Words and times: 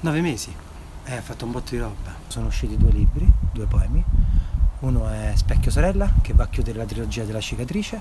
Nove 0.00 0.20
mesi? 0.20 0.54
Eh, 1.04 1.16
ha 1.16 1.20
fatto 1.20 1.44
un 1.44 1.50
botto 1.50 1.70
di 1.70 1.78
roba. 1.78 2.14
Sono 2.28 2.46
usciti 2.46 2.76
due 2.76 2.92
libri, 2.92 3.28
due 3.52 3.66
poemi. 3.66 4.04
Uno 4.80 5.08
è 5.08 5.32
Specchio 5.34 5.72
Sorella, 5.72 6.12
che 6.22 6.34
va 6.34 6.44
a 6.44 6.48
chiudere 6.48 6.78
la 6.78 6.84
trilogia 6.84 7.24
della 7.24 7.40
cicatrice, 7.40 8.00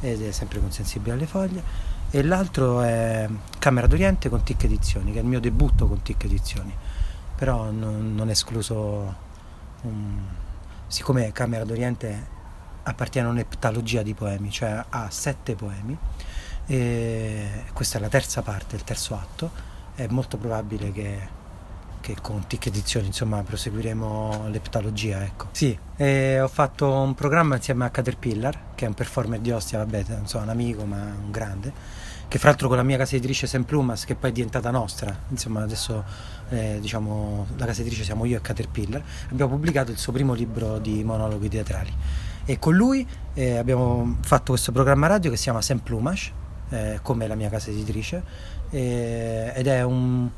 ed 0.00 0.22
è 0.22 0.30
sempre 0.30 0.60
con 0.60 0.70
Sensibile 0.70 1.14
alle 1.14 1.26
foglie. 1.26 1.62
E 2.10 2.22
l'altro 2.22 2.82
è 2.82 3.26
Camera 3.58 3.86
d'Oriente 3.86 4.28
con 4.28 4.42
Tic 4.42 4.64
Edizioni, 4.64 5.10
che 5.10 5.20
è 5.20 5.22
il 5.22 5.26
mio 5.26 5.40
debutto 5.40 5.86
con 5.86 6.02
Tic 6.02 6.22
Edizioni. 6.24 6.74
Però 7.34 7.70
non, 7.70 8.14
non 8.14 8.28
escluso 8.28 9.14
un... 9.82 10.20
Siccome 10.86 11.32
Camera 11.32 11.64
d'Oriente 11.64 12.26
appartiene 12.82 13.26
a 13.26 13.30
un'eptalogia 13.30 14.02
di 14.02 14.12
poemi, 14.12 14.50
cioè 14.50 14.84
ha 14.86 15.08
sette 15.08 15.54
poemi, 15.54 15.96
e 16.66 17.64
questa 17.72 17.96
è 17.96 18.00
la 18.02 18.08
terza 18.08 18.42
parte, 18.42 18.76
il 18.76 18.84
terzo 18.84 19.14
atto, 19.14 19.50
è 19.94 20.06
molto 20.08 20.36
probabile 20.36 20.92
che 20.92 21.36
che 22.08 22.16
con 22.22 22.46
TIC 22.46 22.68
Edizioni 22.68 23.06
insomma 23.08 23.42
proseguiremo 23.42 24.46
l'eptalogia 24.48 25.22
ecco. 25.24 25.48
Sì, 25.52 25.78
ho 25.98 26.48
fatto 26.48 26.90
un 26.90 27.14
programma 27.14 27.56
insieme 27.56 27.84
a 27.84 27.90
Caterpillar 27.90 28.74
che 28.74 28.86
è 28.86 28.88
un 28.88 28.94
performer 28.94 29.38
di 29.40 29.50
Ostia, 29.50 29.78
vabbè 29.78 30.04
non 30.08 30.26
so, 30.26 30.38
un 30.38 30.48
amico 30.48 30.86
ma 30.86 30.96
un 30.96 31.30
grande 31.30 31.70
che 32.26 32.38
fra 32.38 32.48
l'altro 32.48 32.68
con 32.68 32.78
la 32.78 32.82
mia 32.82 32.96
casa 32.96 33.16
editrice 33.16 33.46
Semplumas 33.46 34.06
che 34.06 34.14
poi 34.14 34.30
è 34.30 34.32
diventata 34.32 34.70
nostra. 34.70 35.14
Insomma 35.28 35.62
adesso 35.62 36.02
eh, 36.48 36.78
diciamo 36.80 37.46
la 37.56 37.66
casa 37.66 37.80
editrice 37.82 38.04
siamo 38.04 38.24
io 38.24 38.38
e 38.38 38.40
Caterpillar 38.40 39.02
abbiamo 39.30 39.50
pubblicato 39.52 39.90
il 39.90 39.98
suo 39.98 40.12
primo 40.12 40.32
libro 40.32 40.78
di 40.78 41.04
monologhi 41.04 41.48
teatrali. 41.50 41.92
E 42.46 42.58
con 42.58 42.74
lui 42.74 43.06
eh, 43.34 43.58
abbiamo 43.58 44.16
fatto 44.22 44.52
questo 44.52 44.72
programma 44.72 45.08
radio 45.08 45.30
che 45.30 45.36
si 45.36 45.42
chiama 45.42 45.60
Semplumas 45.60 46.30
eh, 46.70 47.00
come 47.02 47.26
la 47.26 47.34
mia 47.34 47.50
casa 47.50 47.70
editrice 47.70 48.56
ed 48.70 49.66
è 49.66 49.82
un 49.82 50.28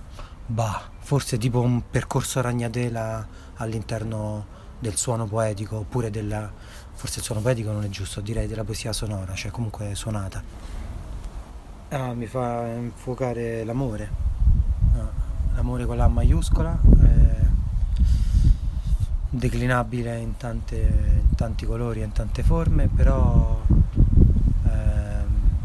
bah, 0.50 0.82
forse 0.98 1.38
tipo 1.38 1.60
un 1.60 1.82
percorso 1.88 2.40
ragnatela 2.40 3.26
all'interno 3.56 4.58
del 4.78 4.96
suono 4.96 5.26
poetico 5.26 5.78
oppure 5.78 6.10
della 6.10 6.50
forse 6.92 7.20
il 7.20 7.24
suono 7.24 7.40
poetico 7.40 7.70
non 7.70 7.84
è 7.84 7.88
giusto 7.88 8.20
direi 8.20 8.46
della 8.46 8.64
poesia 8.64 8.92
sonora 8.92 9.34
cioè 9.34 9.50
comunque 9.50 9.94
suonata. 9.94 10.42
Ah, 11.90 12.12
mi 12.14 12.26
fa 12.26 12.66
infuocare 12.66 13.64
l'amore. 13.64 14.10
Ah, 14.94 15.10
l'amore 15.54 15.86
con 15.86 15.96
la 15.96 16.08
maiuscola 16.08 16.78
eh, 17.02 17.46
declinabile 19.30 20.18
in, 20.18 20.36
tante, 20.36 20.76
in, 20.76 21.34
tanti 21.36 21.64
colori 21.64 22.00
e 22.00 22.04
in 22.04 22.12
tante 22.12 22.42
forme 22.42 22.88
però 22.88 23.60
eh, 23.68 25.24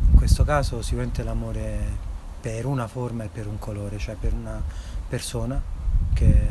in 0.09 0.15
questo 0.15 0.43
caso 0.43 0.81
sicuramente 0.81 1.23
l'amore 1.23 2.04
per 2.45 2.67
una 2.67 2.85
forma 2.85 3.23
e 3.23 3.29
per 3.33 3.47
un 3.47 3.57
colore, 3.57 3.97
cioè 3.97 4.13
per 4.13 4.31
una 4.31 4.61
persona 5.09 5.59
che, 6.13 6.47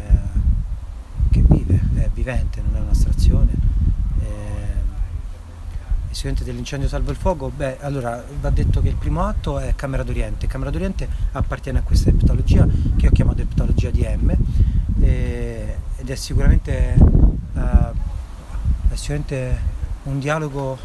che 1.31 1.41
vive, 1.47 1.81
è 1.95 2.11
vivente, 2.12 2.61
non 2.61 2.75
è 2.75 2.81
un'astrazione. 2.81 3.53
E, 4.20 4.27
e 6.11 6.12
sicuramente 6.12 6.42
dell'incendio 6.42 6.89
salvo 6.89 7.12
il 7.12 7.17
fuoco, 7.17 7.48
beh, 7.48 7.78
allora 7.78 8.25
va 8.41 8.51
detto 8.51 8.83
che 8.83 8.89
il 8.89 8.97
primo 8.97 9.23
atto 9.23 9.61
è 9.61 9.77
Camera 9.77 10.03
d'Oriente. 10.03 10.48
Camera 10.48 10.70
d'Oriente 10.70 11.09
appartiene 11.31 11.78
a 11.78 11.83
questa 11.83 12.08
eptologia 12.08 12.67
che 12.97 13.06
ho 13.06 13.12
chiamato 13.12 13.42
eptologia 13.42 13.91
di 13.91 14.05
M 14.05 14.36
e, 15.01 15.77
ed 15.95 16.11
è 16.11 16.14
sicuramente, 16.17 16.97
uh, 16.98 17.61
è 18.89 18.95
sicuramente 18.97 19.58
un 20.03 20.19
dialogo 20.19 20.77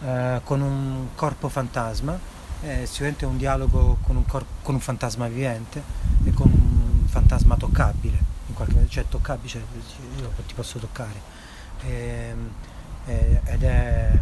uh, 0.00 0.42
con 0.44 0.60
un 0.60 1.06
corpo 1.14 1.48
fantasma 1.48 2.36
è 2.60 2.84
sicuramente 2.86 3.24
un 3.24 3.36
dialogo 3.36 3.98
con 4.02 4.16
un, 4.16 4.26
corpo, 4.26 4.50
con 4.62 4.74
un 4.74 4.80
fantasma 4.80 5.28
vivente 5.28 5.82
e 6.24 6.32
con 6.32 6.50
un 6.50 7.06
fantasma 7.06 7.56
toccabile, 7.56 8.18
in 8.46 8.54
qualche 8.54 8.74
modo, 8.74 8.88
cioè 8.88 9.04
toccabile, 9.08 9.48
cioè, 9.48 9.62
io 10.18 10.32
ti 10.46 10.54
posso 10.54 10.78
toccare. 10.78 11.20
E, 11.82 11.90
ehm, 11.90 12.50
e, 13.06 13.40
ed 13.44 13.62
è, 13.62 14.20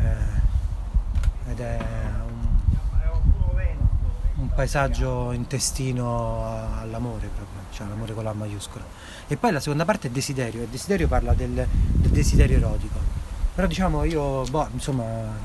eh, 0.00 1.50
ed 1.50 1.60
è 1.60 1.78
un, 2.26 2.58
un, 4.34 4.48
paesaggio 4.54 5.30
intestino 5.32 6.44
all'amore 6.80 7.28
proprio, 7.28 7.60
cioè 7.70 7.86
l'amore 7.86 8.14
con 8.14 8.24
la 8.24 8.32
maiuscola. 8.32 8.84
E 9.28 9.36
poi 9.36 9.52
la 9.52 9.60
seconda 9.60 9.84
parte 9.84 10.08
è 10.08 10.10
desiderio, 10.10 10.62
e 10.62 10.68
desiderio 10.68 11.06
parla 11.06 11.34
del, 11.34 11.52
del 11.52 12.10
desiderio 12.10 12.56
erotico 12.56 13.05
però 13.56 13.66
diciamo 13.68 14.04
io, 14.04 14.42
boh, 14.50 14.68
insomma, 14.74 15.02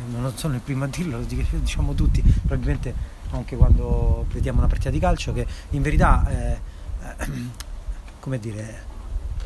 non 0.10 0.36
sono 0.36 0.56
il 0.56 0.60
primo 0.60 0.84
a 0.84 0.88
dirlo, 0.88 1.20
lo 1.20 1.24
diciamo 1.24 1.94
tutti, 1.94 2.22
probabilmente 2.22 2.94
anche 3.30 3.56
quando 3.56 4.26
vediamo 4.34 4.58
una 4.58 4.68
partita 4.68 4.90
di 4.90 5.00
calcio, 5.00 5.32
che 5.32 5.48
in 5.70 5.82
verità, 5.82 6.28
eh, 6.28 6.60
come 8.20 8.38
dire, 8.38 8.84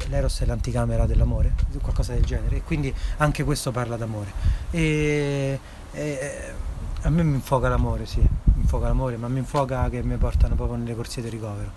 l'Eros 0.07 0.39
è 0.39 0.45
l'anticamera 0.47 1.05
dell'amore, 1.05 1.53
qualcosa 1.79 2.13
del 2.13 2.25
genere, 2.25 2.55
e 2.55 2.61
quindi 2.63 2.91
anche 3.17 3.43
questo 3.43 3.69
parla 3.69 3.97
d'amore. 3.97 4.31
E, 4.71 5.59
e 5.91 6.53
a 7.03 7.09
me 7.11 7.21
mi 7.21 7.35
infoca 7.35 7.69
l'amore, 7.69 8.07
sì, 8.07 8.17
mi 8.19 8.61
infoca 8.61 8.87
l'amore, 8.87 9.15
ma 9.17 9.27
mi 9.27 9.37
infoca 9.37 9.87
che 9.89 10.01
mi 10.01 10.17
portano 10.17 10.55
proprio 10.55 10.75
nelle 10.75 10.95
corsie 10.95 11.21
di 11.21 11.29
ricovero, 11.29 11.69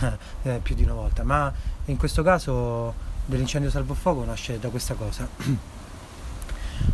eh, 0.42 0.60
più 0.62 0.74
di 0.74 0.82
una 0.82 0.92
volta. 0.92 1.24
Ma 1.24 1.50
in 1.86 1.96
questo 1.96 2.22
caso 2.22 2.92
dell'incendio 3.24 3.70
salvo 3.70 3.94
fuoco 3.94 4.22
nasce 4.22 4.58
da 4.58 4.68
questa 4.68 4.92
cosa. 4.92 5.26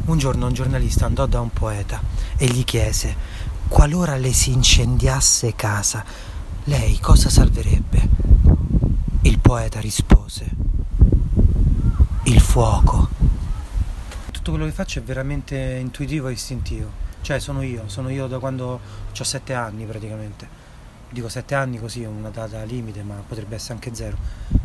Un 0.05 0.19
giorno 0.19 0.47
un 0.47 0.53
giornalista 0.53 1.07
andò 1.07 1.27
da 1.27 1.41
un 1.41 1.51
poeta 1.51 2.01
e 2.37 2.47
gli 2.47 2.65
chiese, 2.65 3.15
qualora 3.69 4.17
le 4.17 4.33
si 4.33 4.53
incendiasse 4.53 5.55
casa, 5.55 6.05
lei 6.65 6.99
cosa 6.99 7.31
salverebbe? 7.31 8.09
Il 9.23 9.39
poeta 9.39 9.81
rispose, 9.81 10.51
il 12.25 12.41
fuoco. 12.41 13.09
Tutto 14.31 14.51
quello 14.51 14.67
che 14.67 14.73
faccio 14.73 14.99
è 14.99 15.03
veramente 15.03 15.57
intuitivo 15.81 16.29
e 16.29 16.33
istintivo, 16.33 16.91
cioè 17.21 17.39
sono 17.39 17.63
io, 17.63 17.85
sono 17.87 18.09
io 18.11 18.27
da 18.27 18.39
quando 18.39 18.81
ho 19.17 19.25
sette 19.25 19.55
anni 19.55 19.85
praticamente. 19.85 20.61
Dico 21.09 21.29
sette 21.29 21.55
anni 21.55 21.79
così 21.79 22.03
è 22.03 22.07
una 22.07 22.31
data 22.31 22.63
limite, 22.65 23.03
ma 23.03 23.23
potrebbe 23.27 23.55
essere 23.55 23.75
anche 23.75 23.95
zero. 23.95 24.17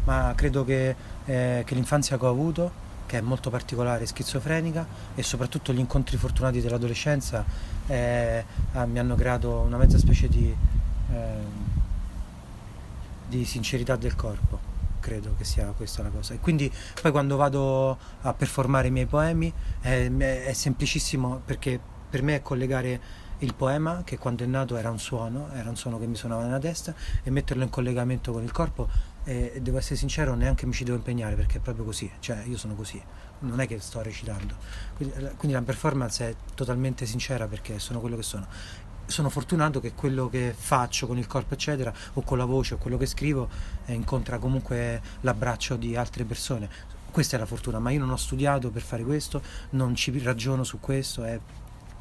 Ma 0.06 0.34
credo 0.36 0.64
che, 0.66 0.96
eh, 1.26 1.64
che 1.66 1.76
l'infanzia 1.76 2.18
che 2.18 2.26
ho 2.26 2.30
avuto 2.30 2.86
che 3.08 3.18
è 3.18 3.22
molto 3.22 3.50
particolare, 3.50 4.06
schizofrenica 4.06 4.86
e 5.16 5.24
soprattutto 5.24 5.74
gli 5.74 5.80
incontri 5.80 6.18
fortunati 6.18 6.62
dell'adolescenza 6.62 7.44
eh, 7.88 8.46
mi 8.86 9.00
hanno 9.00 9.16
creato 9.16 9.62
una 9.62 9.78
mezza 9.78 9.98
specie 9.98 10.28
di, 10.28 10.56
eh, 11.12 11.16
di 13.28 13.46
sincerità 13.46 13.96
del 13.96 14.14
corpo 14.16 14.76
credo 15.00 15.36
che 15.38 15.46
sia 15.46 15.68
questa 15.68 16.04
la 16.04 16.10
cosa. 16.10 16.34
E 16.34 16.40
quindi 16.40 16.70
poi 17.02 17.12
quando 17.12 17.38
vado 17.38 17.98
a 18.22 18.34
performare 18.34 18.90
i 18.90 18.92
miei 18.92 19.06
poemi 19.06 19.52
è, 19.80 20.12
è, 20.12 20.54
semplicissimo 20.54 21.42
perché 21.46 21.80
per 22.10 22.22
me 22.22 22.36
è 22.36 22.42
collegare 22.42 23.00
il 23.40 23.54
poema, 23.54 24.02
che 24.04 24.18
quando 24.18 24.44
è 24.44 24.48
nato 24.48 24.76
era 24.76 24.90
un 24.90 25.00
suono, 25.00 25.50
era 25.54 25.70
un 25.70 25.78
suono 25.78 25.98
che 25.98 26.08
mi 26.08 26.16
suonava 26.16 26.44
nella 26.44 26.60
testa, 26.60 26.94
e 27.24 27.30
metterlo 27.30 27.64
in 27.64 27.70
collegamento 27.70 28.32
con 28.34 28.44
il 28.44 28.52
corpo 28.52 28.90
e 29.28 29.60
devo 29.62 29.78
essere 29.78 29.98
sincero 29.98 30.36
neanche 30.36 30.66
mi 30.66 30.72
ci 30.72 30.86
devo 30.86 30.96
impegnare 30.96 31.36
perché 31.36 31.58
è 31.58 31.60
proprio 31.60 31.84
così, 31.84 32.10
cioè 32.20 32.44
io 32.46 32.58
sono 32.58 32.76
così, 32.76 33.02
non 33.40 33.60
è 33.60 33.68
che 33.68 33.78
sto 33.80 34.02
recitando, 34.02 34.56
quindi, 34.96 35.16
quindi 35.36 35.52
la 35.52 35.62
performance 35.62 36.30
è 36.30 36.36
totalmente 36.56 37.06
sincera 37.06 37.46
perché 37.46 37.78
sono 37.78 38.00
quello 38.00 38.16
che 38.16 38.24
sono. 38.24 38.48
Sono 39.06 39.30
fortunato 39.30 39.80
che 39.80 39.94
quello 39.94 40.28
che 40.28 40.54
faccio 40.58 41.08
con 41.08 41.18
il 41.18 41.28
corpo 41.28 41.54
eccetera 41.54 41.94
o 42.14 42.22
con 42.24 42.38
la 42.38 42.44
voce 42.44 42.74
o 42.74 42.78
quello 42.78 42.98
che 42.98 43.06
scrivo 43.06 43.48
eh, 43.86 43.94
incontra 43.94 44.38
comunque 44.38 45.02
l'abbraccio 45.22 45.78
di 45.78 45.96
altre 45.96 46.26
persone. 46.26 46.70
Questa 47.10 47.38
è 47.38 47.40
la 47.40 47.46
fortuna, 47.46 47.80
ma 47.80 47.90
io 47.92 48.00
non 48.00 48.10
ho 48.10 48.18
studiato 48.18 48.70
per 48.70 48.82
fare 48.82 49.04
questo, 49.04 49.42
non 49.72 49.96
ci 49.96 50.18
ragiono 50.22 50.66
su 50.66 50.82
questo, 50.82 51.24
è 51.24 51.40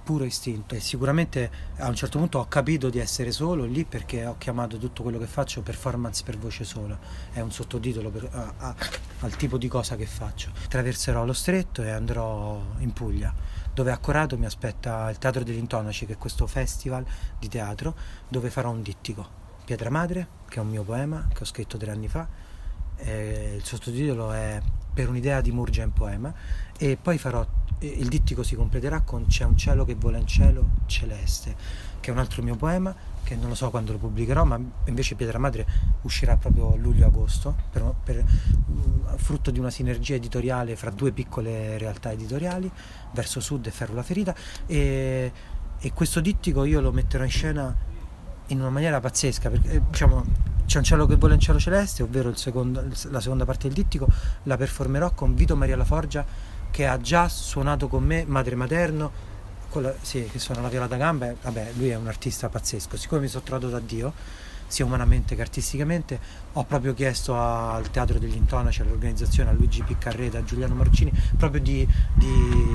puro 0.06 0.22
istinto. 0.22 0.76
E 0.76 0.80
sicuramente 0.80 1.50
a 1.78 1.88
un 1.88 1.96
certo 1.96 2.20
punto 2.20 2.38
ho 2.38 2.46
capito 2.46 2.88
di 2.90 3.00
essere 3.00 3.32
solo 3.32 3.64
lì 3.64 3.84
perché 3.84 4.24
ho 4.24 4.36
chiamato 4.38 4.78
tutto 4.78 5.02
quello 5.02 5.18
che 5.18 5.26
faccio 5.26 5.62
performance 5.62 6.22
per 6.22 6.38
voce 6.38 6.62
sola. 6.62 6.96
È 7.32 7.40
un 7.40 7.50
sottotitolo 7.50 8.10
per, 8.10 8.28
a, 8.30 8.54
a, 8.56 8.74
al 9.20 9.34
tipo 9.34 9.58
di 9.58 9.66
cosa 9.66 9.96
che 9.96 10.06
faccio. 10.06 10.52
Attraverserò 10.64 11.24
lo 11.24 11.32
stretto 11.32 11.82
e 11.82 11.90
andrò 11.90 12.62
in 12.78 12.92
Puglia. 12.92 13.34
Dove 13.74 13.90
a 13.90 13.98
Corato 13.98 14.38
mi 14.38 14.46
aspetta 14.46 15.10
il 15.10 15.18
Teatro 15.18 15.42
degli 15.42 15.58
Intonaci 15.58 16.06
che 16.06 16.12
è 16.12 16.18
questo 16.18 16.46
festival 16.46 17.04
di 17.40 17.48
teatro 17.48 17.96
dove 18.28 18.48
farò 18.48 18.70
un 18.70 18.82
dittico. 18.82 19.44
Pietra 19.64 19.90
Madre 19.90 20.28
che 20.48 20.58
è 20.58 20.60
un 20.60 20.68
mio 20.68 20.84
poema 20.84 21.26
che 21.34 21.42
ho 21.42 21.46
scritto 21.46 21.76
tre 21.76 21.90
anni 21.90 22.06
fa 22.06 22.46
il 23.04 23.62
sottotitolo 23.62 24.32
è 24.32 24.60
Per 24.94 25.08
un'idea 25.08 25.42
di 25.42 25.52
Murgia 25.52 25.82
in 25.82 25.92
poema 25.92 26.32
e 26.78 26.96
poi 26.96 27.18
farò 27.18 27.46
il 27.80 28.08
dittico 28.08 28.42
si 28.42 28.54
completerà 28.54 29.00
con 29.00 29.26
C'è 29.26 29.44
un 29.44 29.56
cielo 29.56 29.84
che 29.84 29.94
vola 29.94 30.18
in 30.18 30.26
cielo 30.26 30.70
celeste, 30.86 31.54
che 32.00 32.10
è 32.10 32.12
un 32.12 32.18
altro 32.18 32.42
mio 32.42 32.56
poema 32.56 32.94
che 33.26 33.34
non 33.34 33.48
lo 33.48 33.56
so 33.56 33.70
quando 33.70 33.90
lo 33.90 33.98
pubblicherò, 33.98 34.44
ma 34.44 34.56
invece 34.84 35.16
Pietra 35.16 35.38
Madre 35.40 35.66
uscirà 36.02 36.36
proprio 36.36 36.74
a 36.74 36.76
luglio-agosto, 36.76 37.56
per, 37.72 37.92
per, 38.04 38.22
mm, 38.22 39.16
frutto 39.16 39.50
di 39.50 39.58
una 39.58 39.70
sinergia 39.70 40.14
editoriale 40.14 40.76
fra 40.76 40.90
due 40.90 41.10
piccole 41.10 41.76
realtà 41.76 42.12
editoriali, 42.12 42.70
Verso 43.12 43.40
Sud 43.40 43.66
e 43.66 43.72
Ferro 43.72 43.94
la 43.94 44.04
Ferita, 44.04 44.32
e, 44.66 45.32
e 45.76 45.92
questo 45.92 46.20
dittico 46.20 46.62
io 46.62 46.80
lo 46.80 46.92
metterò 46.92 47.24
in 47.24 47.30
scena 47.30 47.76
in 48.46 48.60
una 48.60 48.70
maniera 48.70 49.00
pazzesca, 49.00 49.50
perché 49.50 49.70
eh, 49.72 49.82
diciamo 49.90 50.24
C'è 50.64 50.78
un 50.78 50.84
cielo 50.84 51.06
che 51.06 51.16
vola 51.16 51.34
in 51.34 51.40
cielo 51.40 51.58
celeste, 51.58 52.04
ovvero 52.04 52.32
secondo, 52.36 52.80
la 53.10 53.20
seconda 53.20 53.44
parte 53.44 53.66
del 53.66 53.76
dittico, 53.76 54.06
la 54.44 54.56
performerò 54.56 55.10
con 55.14 55.34
Vito 55.34 55.56
Maria 55.56 55.76
La 55.76 55.84
Forgia 55.84 56.24
che 56.76 56.86
ha 56.86 57.00
già 57.00 57.26
suonato 57.26 57.88
con 57.88 58.04
me 58.04 58.26
Madre 58.26 58.54
Materno, 58.54 59.10
la, 59.72 59.94
sì, 60.02 60.28
che 60.30 60.38
suona 60.38 60.60
la 60.60 60.68
viola 60.68 60.86
da 60.86 60.98
gamba, 60.98 61.32
vabbè, 61.40 61.70
lui 61.76 61.88
è 61.88 61.96
un 61.96 62.06
artista 62.06 62.50
pazzesco, 62.50 62.98
siccome 62.98 63.22
mi 63.22 63.28
sono 63.28 63.42
trovato 63.44 63.70
da 63.70 63.80
Dio, 63.80 64.12
sia 64.66 64.84
umanamente 64.84 65.34
che 65.34 65.42
artisticamente, 65.42 66.18
ho 66.52 66.64
proprio 66.64 66.94
chiesto 66.94 67.38
al 67.38 67.90
Teatro 67.90 68.18
degli 68.18 68.34
Intonaci, 68.34 68.82
all'organizzazione, 68.82 69.50
a 69.50 69.52
Luigi 69.52 69.82
Piccarreta, 69.82 70.38
a 70.38 70.44
Giuliano 70.44 70.74
Marcini, 70.74 71.12
proprio 71.36 71.60
di, 71.60 71.86
di, 72.14 72.26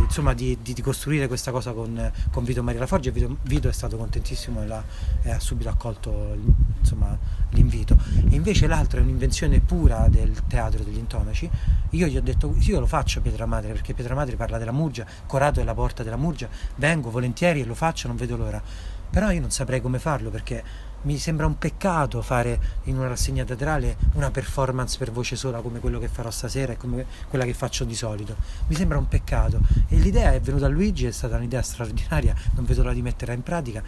insomma, 0.04 0.34
di, 0.34 0.58
di, 0.62 0.80
costruire 0.82 1.28
questa 1.28 1.52
cosa 1.52 1.72
con, 1.74 2.12
con 2.32 2.44
Vito 2.44 2.64
Maria 2.64 2.80
Laforgia 2.80 3.10
e 3.10 3.12
Vito, 3.12 3.38
Vito, 3.44 3.68
è 3.68 3.74
stato 3.74 3.98
contentissimo 3.98 4.62
e, 4.62 4.68
la, 4.68 4.84
e 5.22 5.32
ha 5.32 5.40
subito 5.40 5.70
accolto 5.70 6.36
insomma, 6.80 7.18
l'invito. 7.50 7.98
E 8.30 8.36
invece 8.36 8.68
l'altra 8.68 9.00
è 9.00 9.04
un'invenzione 9.04 9.60
pura 9.60 10.08
del 10.10 10.44
Teatro 10.48 10.84
degli 10.84 10.98
Intonaci. 10.98 11.50
Io 11.92 12.08
gli 12.08 12.18
ho 12.18 12.22
detto, 12.22 12.56
io 12.60 12.80
lo 12.80 12.86
faccio 12.88 13.22
Pietra 13.22 13.46
Madre, 13.46 13.74
perché 13.74 13.94
Pietra 13.94 14.16
Madre 14.16 14.36
parla 14.36 14.58
della 14.58 14.72
Murgia, 14.72 15.06
Corato 15.26 15.60
è 15.60 15.64
la 15.64 15.74
porta 15.74 16.04
della 16.04 16.18
Murgia, 16.18 16.48
vengo 16.76 17.10
volentieri 17.10 17.62
e 17.62 17.66
lo 17.66 17.76
faccio, 17.76 18.08
non 18.08 18.16
vedo 18.16 18.38
l'ora. 18.38 18.62
Però 19.10 19.30
io 19.30 19.42
non 19.42 19.52
saprei 19.52 19.82
come 19.82 20.00
farlo 20.00 20.30
perché 20.30 20.64
mi 21.03 21.18
sembra 21.18 21.45
un 21.45 21.57
peccato 21.57 22.21
fare 22.21 22.59
in 22.83 22.98
una 22.98 23.07
rassegna 23.07 23.44
teatrale 23.44 23.98
una 24.13 24.30
performance 24.30 24.98
per 24.98 25.12
voce 25.12 25.36
sola 25.36 25.62
come 25.62 25.80
quello 25.80 26.00
che 26.00 26.07
farò 26.07 26.30
stasera 26.30 26.74
e 26.74 26.77
come 26.77 27.06
quella 27.27 27.45
che 27.45 27.53
faccio 27.53 27.83
di 27.83 27.95
solito. 27.95 28.36
Mi 28.68 28.75
sembra 28.75 28.98
un 28.98 29.07
peccato. 29.07 29.59
E 29.88 29.98
l'idea 29.98 30.33
è 30.33 30.39
venuta 30.39 30.65
a 30.65 30.69
Luigi, 30.69 31.06
è 31.06 31.12
stata 31.12 31.38
un'idea 31.38 31.62
straordinaria, 31.62 32.36
non 32.56 32.65
vedo 32.65 32.81
l'ora 32.81 32.94
di 32.94 33.01
metterla 33.01 33.33
in 33.33 33.44
pratica. 33.44 33.81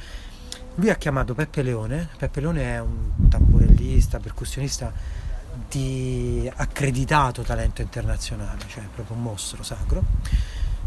Lui 0.76 0.90
ha 0.90 0.96
chiamato 0.96 1.36
Peppe 1.36 1.62
Leone, 1.62 2.10
Peppe 2.18 2.42
Leone 2.42 2.64
è 2.64 2.80
un 2.80 3.30
tamburellista, 3.30 4.20
percussionista 4.20 4.92
di 5.70 6.52
accreditato 6.56 7.44
talento 7.44 7.82
internazionale, 7.82 8.64
cioè 8.68 8.84
proprio 8.92 9.16
un 9.16 9.22
mostro 9.22 9.62
sacro 9.62 10.04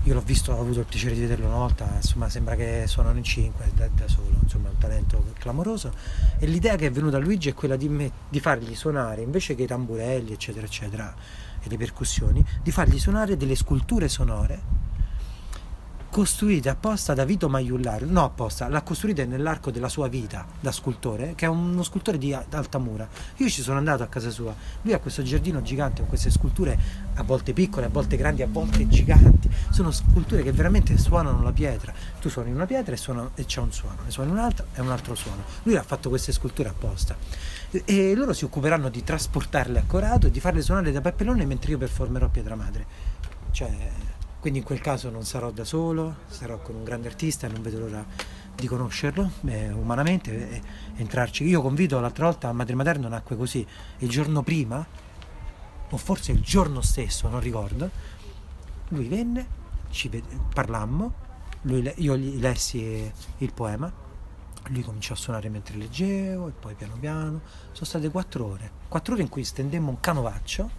io 0.07 0.15
l'ho 0.15 0.21
visto, 0.21 0.53
ho 0.53 0.61
avuto 0.61 0.79
il 0.79 0.87
piacere 0.87 1.15
di 1.15 1.21
vederlo 1.21 1.47
una 1.47 1.57
volta, 1.57 1.89
insomma 1.97 2.29
sembra 2.29 2.55
che 2.55 2.85
suonano 2.87 3.19
in 3.19 3.25
cinque 3.25 3.73
da, 3.75 3.89
da 3.93 4.07
solo, 4.07 4.37
insomma 4.41 4.69
è 4.69 4.71
un 4.71 4.79
talento 4.79 5.25
clamoroso. 5.37 5.93
E 6.39 6.47
l'idea 6.47 6.77
che 6.77 6.87
è 6.87 6.91
venuta 6.93 7.17
a 7.17 7.21
Luigi 7.21 7.49
è 7.49 7.55
quella 7.55 7.75
di, 7.75 7.89
me, 7.89 8.11
di 8.29 8.39
fargli 8.39 8.77
suonare 8.77 9.23
invece 9.23 9.57
che 9.57 9.65
i 9.65 9.67
tamburelli 9.67 10.33
eccetera 10.33 10.65
eccetera 10.65 11.13
e 11.61 11.69
le 11.69 11.77
percussioni, 11.77 12.45
di 12.63 12.71
fargli 12.71 13.01
suonare 13.01 13.37
delle 13.37 13.57
sculture 13.57 14.07
sonore 14.07 14.76
costruite 16.17 16.71
apposta 16.71 17.13
da 17.13 17.27
Vito 17.27 17.47
Maiullaro, 17.47 18.07
no 18.09 18.25
apposta, 18.25 18.69
l'ha 18.69 18.81
costruita 18.81 19.23
nell'arco 19.27 19.71
della 19.71 19.91
sua 19.91 20.09
vita 20.09 20.47
da 20.59 20.73
scultore, 20.73 21.35
che 21.35 21.45
è 21.45 21.49
uno 21.49 21.83
scultore 21.83 22.17
di 22.17 22.33
Altamura. 22.33 23.07
Io 23.37 23.51
ci 23.51 23.61
sono 23.61 23.77
andato 23.77 24.03
a 24.03 24.07
casa 24.07 24.31
sua, 24.31 24.55
lui 24.81 24.95
ha 24.95 24.99
questo 24.99 25.23
giardino 25.23 25.61
gigante 25.61 26.01
con 26.01 26.09
queste 26.09 26.31
sculture 26.31 26.79
a 27.17 27.23
volte 27.23 27.53
piccole, 27.53 27.85
a 27.85 27.89
volte 27.91 28.17
grandi, 28.17 28.41
a 28.41 28.47
volte 28.51 28.89
giganti. 28.89 29.51
Sono 29.69 29.91
sculture 29.91 30.43
che 30.43 30.53
veramente 30.53 30.97
suonano 30.97 31.43
la 31.43 31.53
pietra. 31.53 31.93
Tu 32.19 32.31
suoni 32.31 32.51
una 32.51 32.65
pietra 32.65 32.95
e, 32.95 32.97
suono, 32.97 33.33
e 33.35 33.45
c'è 33.45 33.61
un 33.61 33.71
suono, 33.71 33.99
ne 34.03 34.11
suoni 34.11 34.31
un'altra 34.31 34.65
e 34.73 34.81
un 34.81 34.91
altro 34.91 35.15
suono. 35.15 35.43
Lui 35.65 35.77
ha 35.77 35.83
fatto 35.83 36.09
queste 36.09 36.33
sculture 36.33 36.71
apposta. 36.71 37.15
E, 37.71 37.83
e 37.85 38.15
loro 38.15 38.33
si 38.33 38.45
occuperanno 38.47 38.89
di 38.89 39.05
trasportarle 39.05 39.81
a 39.81 39.85
Corato 39.87 40.29
e 40.29 40.31
di 40.31 40.41
farle 40.41 40.63
suonare 40.63 40.93
da 40.93 41.03
Peppelone 41.03 41.45
mentre 41.45 41.73
io 41.73 41.77
performerò 41.77 42.29
Pietra 42.29 42.55
Madre. 42.55 42.87
Cioè, 43.51 44.15
quindi 44.47 44.63
in 44.63 44.71
quel 44.71 44.81
caso 44.81 45.11
non 45.11 45.25
sarò 45.25 45.51
da 45.51 45.65
solo, 45.65 46.19
sarò 46.29 46.63
con 46.63 46.77
un 46.77 46.85
grande 46.85 47.09
artista 47.09 47.49
non 47.49 47.63
vedo 47.63 47.81
l'ora 47.81 48.07
di 48.55 48.69
conoscerlo 48.69 49.29
eh, 49.45 49.73
umanamente 49.73 50.51
e 50.51 50.63
entrarci. 50.99 51.43
Io 51.43 51.61
convido 51.61 51.99
l'altra 51.99 52.27
volta 52.27 52.47
a 52.47 52.53
Madre 52.53 52.77
Materno 52.77 53.09
nacque 53.09 53.35
così, 53.35 53.67
il 53.99 54.09
giorno 54.09 54.45
prima, 54.45 54.87
o 55.91 55.97
forse 55.97 56.31
il 56.31 56.43
giorno 56.43 56.81
stesso, 56.81 57.27
non 57.29 57.41
ricordo, 57.41 57.91
lui 58.91 59.09
venne, 59.09 59.47
ci 59.91 60.09
ved- 60.09 60.39
parlammo, 60.55 61.13
lui, 61.63 61.93
io 61.97 62.17
gli 62.17 62.39
lessi 62.39 63.13
il 63.39 63.53
poema, 63.53 63.93
lui 64.69 64.83
cominciò 64.83 65.15
a 65.15 65.17
suonare 65.17 65.49
mentre 65.49 65.77
leggevo 65.77 66.47
e 66.47 66.53
poi 66.53 66.75
piano 66.75 66.95
piano, 67.01 67.41
sono 67.73 67.85
state 67.85 68.09
quattro 68.11 68.47
ore, 68.47 68.71
quattro 68.87 69.15
ore 69.15 69.23
in 69.23 69.29
cui 69.29 69.43
stendemmo 69.43 69.91
un 69.91 69.99
canovaccio, 69.99 70.71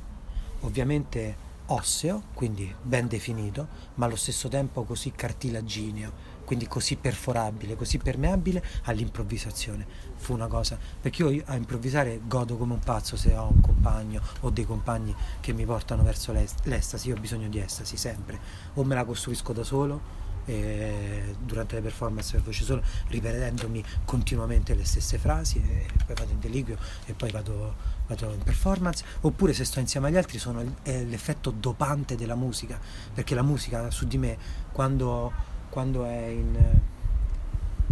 ovviamente 0.61 1.46
osseo, 1.67 2.23
quindi 2.33 2.73
ben 2.81 3.07
definito, 3.07 3.67
ma 3.95 4.05
allo 4.05 4.15
stesso 4.15 4.47
tempo 4.47 4.83
così 4.83 5.11
cartilagineo, 5.11 6.35
quindi 6.45 6.67
così 6.67 6.95
perforabile, 6.95 7.75
così 7.75 7.97
permeabile 7.97 8.63
all'improvvisazione. 8.83 9.85
Fu 10.15 10.33
una 10.33 10.47
cosa, 10.47 10.77
perché 11.01 11.23
io 11.23 11.43
a 11.45 11.55
improvvisare 11.55 12.21
godo 12.25 12.57
come 12.57 12.73
un 12.73 12.79
pazzo 12.79 13.17
se 13.17 13.35
ho 13.35 13.49
un 13.51 13.61
compagno 13.61 14.21
o 14.41 14.49
dei 14.49 14.65
compagni 14.65 15.15
che 15.39 15.53
mi 15.53 15.65
portano 15.65 16.03
verso 16.03 16.31
l'estasi, 16.31 17.09
io 17.09 17.15
ho 17.15 17.19
bisogno 17.19 17.49
di 17.49 17.59
estasi 17.59 17.97
sempre, 17.97 18.39
o 18.75 18.83
me 18.83 18.95
la 18.95 19.03
costruisco 19.03 19.53
da 19.53 19.63
solo 19.63 20.25
eh, 20.47 21.35
durante 21.39 21.75
le 21.75 21.81
performance 21.81 22.31
per 22.31 22.41
voce 22.41 22.63
solo, 22.63 22.81
ripetendomi 23.07 23.83
continuamente 24.05 24.73
le 24.73 24.85
stesse 24.85 25.17
frasi 25.17 25.57
e 25.59 25.85
poi 26.05 26.15
vado 26.15 26.31
in 26.31 26.39
deliquio 26.39 26.77
e 27.05 27.13
poi 27.13 27.29
vado, 27.31 27.75
vado 28.07 28.33
in 28.33 28.41
performance, 28.44 29.03
oppure 29.21 29.53
se 29.53 29.65
sto 29.65 29.79
insieme 29.79 30.07
agli 30.07 30.17
altri 30.17 30.39
sono 30.39 30.63
l'effetto 30.83 31.51
dopante 31.51 32.15
della 32.15 32.35
musica, 32.35 32.79
perché 33.13 33.35
la 33.35 33.44
musica 33.44 33.91
su 33.91 34.07
di 34.07 34.17
me 34.17 34.38
quando, 34.71 35.31
quando, 35.69 36.05
è, 36.05 36.25
in, 36.27 36.57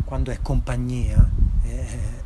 quando 0.05 0.31
è 0.31 0.39
compagnia 0.41 1.29
è, 1.61 1.67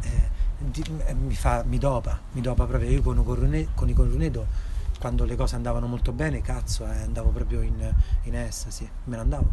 è, 0.01 1.13
mi, 1.13 1.35
fa, 1.35 1.63
mi 1.65 1.77
dopa, 1.77 2.19
mi 2.33 2.41
dopa 2.41 2.65
proprio, 2.65 2.89
io 2.89 3.01
con, 3.01 3.23
con 3.23 3.89
i 3.89 3.93
Corunedo 3.93 4.69
quando 4.99 5.23
le 5.23 5.35
cose 5.35 5.55
andavano 5.55 5.87
molto 5.87 6.11
bene, 6.11 6.41
cazzo, 6.41 6.85
eh, 6.85 7.01
andavo 7.01 7.29
proprio 7.29 7.61
in, 7.61 7.93
in 8.23 8.35
estasi, 8.35 8.87
me 9.05 9.15
ne 9.15 9.21
andavo. 9.21 9.49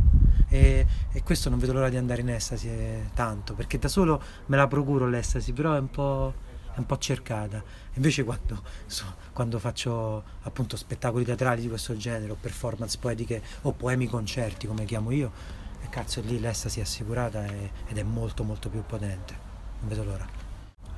E, 0.48 0.86
e, 1.12 1.22
questo 1.22 1.48
non 1.48 1.58
vedo 1.58 1.72
l'ora 1.72 1.88
di 1.88 1.96
andare 1.96 2.20
in 2.20 2.30
estasi 2.30 2.68
eh, 2.68 3.10
tanto, 3.14 3.54
perché 3.54 3.78
da 3.78 3.88
solo 3.88 4.20
me 4.46 4.56
la 4.56 4.66
procuro 4.66 5.06
l'estasi, 5.08 5.52
però 5.52 5.74
è 5.74 5.78
un 5.78 5.88
po', 5.88 6.34
è 6.74 6.78
un 6.78 6.84
po 6.84 6.98
cercata. 6.98 7.62
Invece 7.94 8.24
quando, 8.24 8.60
so, 8.86 9.04
quando, 9.32 9.60
faccio 9.60 10.22
appunto 10.42 10.76
spettacoli 10.76 11.24
teatrali 11.24 11.62
di 11.62 11.68
questo 11.68 11.96
genere, 11.96 12.32
o 12.32 12.36
performance 12.38 12.98
poetiche, 13.00 13.40
o 13.62 13.72
poemi 13.72 14.08
concerti, 14.08 14.66
come 14.66 14.84
chiamo 14.84 15.12
io, 15.12 15.30
e 15.80 15.88
cazzo 15.88 16.20
lì 16.22 16.40
l'estasi 16.40 16.80
è 16.80 16.82
assicurata 16.82 17.46
e, 17.46 17.70
ed 17.86 17.96
è 17.96 18.02
molto 18.02 18.42
molto 18.42 18.68
più 18.68 18.82
potente. 18.84 19.44
Non 19.78 19.88
vedo 19.88 20.02
l'ora. 20.02 20.26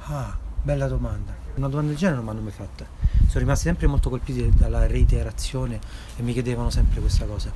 Ah, 0.04 0.38
bella 0.62 0.88
domanda. 0.88 1.36
Una 1.56 1.68
domanda 1.68 1.90
del 1.90 1.98
genere 1.98 2.16
non 2.16 2.24
mi 2.24 2.30
hanno 2.30 2.40
mai 2.40 2.52
fatta 2.52 3.07
sono 3.28 3.40
rimasti 3.40 3.64
sempre 3.64 3.86
molto 3.86 4.08
colpiti 4.08 4.50
dalla 4.54 4.86
reiterazione 4.86 5.78
e 6.16 6.22
mi 6.22 6.32
chiedevano 6.32 6.70
sempre 6.70 7.00
questa 7.00 7.26
cosa. 7.26 7.52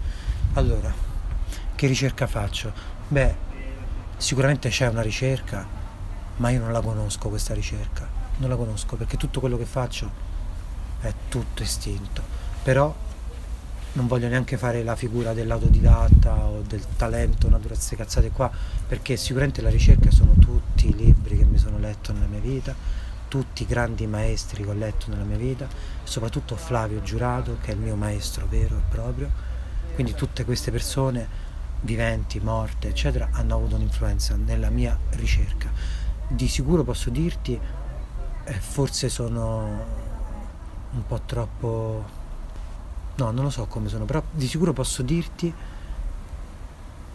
Allora, 0.53 0.93
che 1.75 1.87
ricerca 1.87 2.27
faccio? 2.27 2.73
Beh, 3.09 3.35
sicuramente 4.19 4.69
c'è 4.69 4.89
una 4.89 5.01
ricerca, 5.01 5.67
ma 6.37 6.51
io 6.51 6.61
non 6.61 6.73
la 6.73 6.83
conosco 6.83 7.31
questa 7.31 7.55
ricerca, 7.55 8.07
non 8.37 8.51
la 8.51 8.57
conosco 8.57 8.97
perché 8.97 9.17
tutto 9.17 9.41
quello 9.41 9.57
che 9.57 9.65
faccio 9.65 10.11
è 11.01 11.11
tutto 11.31 11.63
istinto, 11.63 12.23
però 12.63 12.95
non 13.95 14.07
voglio 14.07 14.29
neanche 14.29 14.59
fare 14.59 14.83
la 14.83 14.95
figura 14.95 15.33
dell'autodidatta 15.33 16.45
o 16.45 16.63
del 16.67 16.85
talento, 16.97 17.47
una 17.47 17.59
queste 17.59 17.97
cazzate 17.97 18.31
qua, 18.31 18.51
perché 18.87 19.17
sicuramente 19.17 19.63
la 19.63 19.71
ricerca 19.71 20.11
sono 20.11 20.33
tutti 20.39 20.89
i 20.89 20.95
libri 20.95 21.39
che 21.39 21.45
mi 21.45 21.59
sono 21.59 21.79
letto 21.79 22.13
nella 22.13 22.27
mia 22.27 22.41
vita, 22.41 22.75
tutti 23.33 23.63
i 23.63 23.67
grandi 23.67 24.07
maestri 24.07 24.63
che 24.63 24.69
ho 24.69 24.75
letto 24.75 25.07
nella 25.09 25.25
mia 25.25 25.39
vita, 25.39 25.67
soprattutto 26.03 26.55
Flavio 26.55 27.01
Giurato, 27.01 27.57
che 27.63 27.71
è 27.71 27.75
il 27.75 27.81
mio 27.81 27.97
maestro 27.97 28.47
vero 28.47 28.77
e 28.77 28.83
proprio. 28.91 29.31
Quindi 29.95 30.13
tutte 30.13 30.45
queste 30.45 30.71
persone, 30.71 31.27
viventi, 31.81 32.41
morte, 32.41 32.89
eccetera, 32.89 33.31
hanno 33.33 33.55
avuto 33.55 33.77
un'influenza 33.77 34.37
nella 34.37 34.69
mia 34.69 34.99
ricerca. 35.13 35.71
Di 36.29 36.47
sicuro 36.47 36.85
posso 36.85 37.09
dirti, 37.09 37.59
eh, 38.45 38.53
forse 38.53 39.09
sono 39.09 39.83
un 40.91 41.07
po' 41.07 41.23
troppo... 41.25 42.05
No, 43.15 43.31
non 43.31 43.45
lo 43.45 43.51
so 43.51 43.65
come 43.65 43.89
sono, 43.89 44.05
però 44.05 44.23
di 44.31 44.47
sicuro 44.47 44.75
posso 44.75 45.01
dirti 45.01 45.51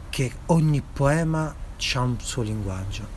che 0.10 0.32
ogni 0.48 0.82
poema 0.82 1.54
ha 1.94 2.00
un 2.00 2.20
suo 2.20 2.42
linguaggio 2.42 3.17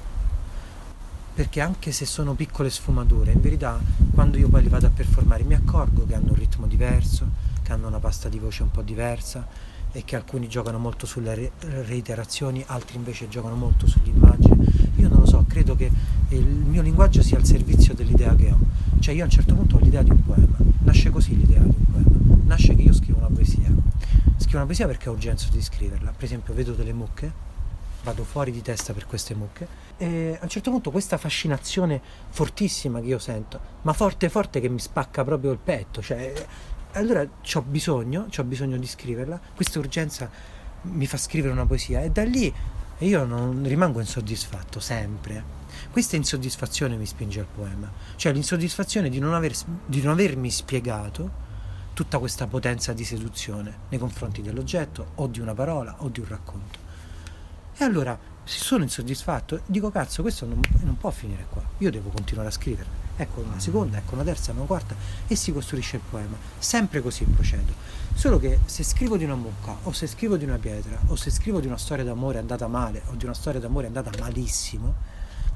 perché 1.41 1.63
anche 1.63 1.91
se 1.91 2.05
sono 2.05 2.35
piccole 2.35 2.69
sfumature, 2.69 3.33
in 3.33 3.41
verità 3.41 3.81
quando 4.13 4.37
io 4.37 4.51
poi 4.51 4.61
li 4.61 4.69
vado 4.69 4.89
a 4.89 4.91
performare 4.91 5.43
mi 5.43 5.55
accorgo 5.55 6.05
che 6.05 6.15
hanno 6.15 6.33
un 6.33 6.35
ritmo 6.35 6.67
diverso, 6.67 7.27
che 7.63 7.73
hanno 7.73 7.87
una 7.87 7.99
pasta 7.99 8.29
di 8.29 8.39
voce 8.39 8.63
un 8.63 8.71
po' 8.71 8.83
diversa 8.83 9.47
e 9.91 10.05
che 10.05 10.17
alcuni 10.17 10.49
giocano 10.49 10.77
molto 10.77 11.07
sulle 11.07 11.35
re- 11.35 11.53
reiterazioni, 11.87 12.63
altri 12.67 12.99
invece 12.99 13.31
giocano 13.31 13.55
molto 13.55 13.87
sull'immagine. 13.87 14.67
Io 14.97 15.09
non 15.09 15.21
lo 15.21 15.27
so, 15.27 15.43
credo 15.49 15.75
che 15.77 15.91
il 16.29 16.45
mio 16.45 16.83
linguaggio 16.83 17.23
sia 17.23 17.39
al 17.39 17.47
servizio 17.47 17.95
dell'idea 17.95 18.35
che 18.35 18.51
ho. 18.51 18.59
Cioè 18.99 19.15
io 19.15 19.23
a 19.23 19.25
un 19.25 19.31
certo 19.31 19.55
punto 19.55 19.77
ho 19.77 19.79
l'idea 19.79 20.03
di 20.03 20.11
un 20.11 20.23
poema, 20.23 20.59
nasce 20.81 21.09
così 21.09 21.39
l'idea 21.39 21.61
di 21.61 21.75
un 21.75 21.91
poema, 21.91 22.37
nasce 22.45 22.75
che 22.75 22.83
io 22.83 22.93
scrivo 22.93 23.17
una 23.17 23.29
poesia. 23.29 23.73
Scrivo 24.37 24.59
una 24.59 24.67
poesia 24.67 24.87
perché 24.87 25.09
ho 25.09 25.13
urgenza 25.13 25.49
di 25.51 25.63
scriverla, 25.63 26.11
per 26.11 26.25
esempio 26.25 26.53
vedo 26.53 26.73
delle 26.73 26.93
mucche 26.93 27.49
vado 28.03 28.25
fuori 28.25 28.51
di 28.51 28.63
testa 28.63 28.93
per 28.93 29.07
queste 29.07 29.35
mucche 29.35 29.89
e 29.97 30.37
a 30.41 30.43
un 30.43 30.49
certo 30.49 30.71
punto 30.71 30.91
questa 30.91 31.19
fascinazione 31.19 32.01
fortissima 32.31 33.01
che 33.01 33.07
io 33.07 33.19
sento, 33.19 33.61
ma 33.83 33.93
forte 33.93 34.29
forte 34.29 34.61
che 34.61 34.69
mi 34.69 34.79
spacca 34.79 35.25
proprio 35.25 35.51
il 35.51 35.59
petto, 35.59 36.01
cioè 36.01 36.33
allora 36.93 37.21
ho 37.21 37.63
bisogno, 37.63 38.27
ho 38.35 38.45
bisogno 38.45 38.79
di 38.79 38.87
scriverla, 38.87 39.39
questa 39.55 39.79
urgenza 39.79 40.31
mi 40.83 41.07
fa 41.07 41.19
scrivere 41.19 41.53
una 41.53 41.67
poesia 41.67 42.01
e 42.01 42.11
da 42.11 42.25
lì 42.25 42.53
io 42.99 43.25
non 43.25 43.63
rimango 43.65 44.01
insoddisfatto 44.01 44.81
sempre. 44.81 45.59
Questa 45.91 46.17
insoddisfazione 46.17 46.97
mi 46.97 47.07
spinge 47.07 47.41
al 47.41 47.47
poema, 47.47 47.91
cioè 48.17 48.33
l'insoddisfazione 48.33 49.09
di 49.09 49.19
non, 49.19 49.35
aver, 49.35 49.55
di 49.87 50.01
non 50.03 50.13
avermi 50.13 50.51
spiegato 50.51 51.49
tutta 51.93 52.19
questa 52.19 52.47
potenza 52.47 52.93
di 52.93 53.05
seduzione 53.05 53.81
nei 53.91 53.99
confronti 53.99 54.43
dell'oggetto 54.43 55.13
o 55.17 55.27
di 55.27 55.41
una 55.41 55.55
parola 55.55 55.97
o 55.99 56.09
di 56.09 56.21
un 56.21 56.27
racconto. 56.27 56.90
E 57.81 57.85
allora, 57.85 58.19
se 58.45 58.59
sono 58.59 58.83
insoddisfatto, 58.83 59.63
dico 59.65 59.91
cazzo, 59.91 60.21
questo 60.21 60.45
non, 60.45 60.61
non 60.83 60.99
può 60.99 61.09
finire 61.09 61.47
qua, 61.49 61.63
io 61.79 61.91
devo 61.91 62.11
continuare 62.11 62.49
a 62.49 62.53
scrivere. 62.53 62.87
Ecco 63.17 63.41
una 63.41 63.59
seconda, 63.59 63.97
ecco 63.97 64.13
una 64.17 64.23
terza, 64.23 64.53
una 64.53 64.67
quarta 64.67 64.95
e 65.27 65.35
si 65.35 65.51
costruisce 65.51 65.97
il 65.97 66.03
poema. 66.11 66.37
Sempre 66.59 67.01
così 67.01 67.25
procedo. 67.25 67.73
Solo 68.13 68.39
che 68.39 68.59
se 68.67 68.85
scrivo 68.85 69.17
di 69.17 69.25
una 69.25 69.35
mucca 69.35 69.79
o 69.85 69.93
se 69.93 70.07
scrivo 70.07 70.37
di 70.37 70.45
una 70.45 70.59
pietra 70.59 70.99
o 71.07 71.17
se 71.17 71.31
scrivo 71.31 71.59
di 71.59 71.69
una 71.69 71.79
storia 71.79 72.05
d'amore 72.05 72.37
andata 72.37 72.69
male 72.69 73.01
o 73.07 73.15
di 73.15 73.25
una 73.25 73.33
storia 73.33 73.61
d'amore 73.61 73.87
andata 73.87 74.11
malissimo, 74.19 74.95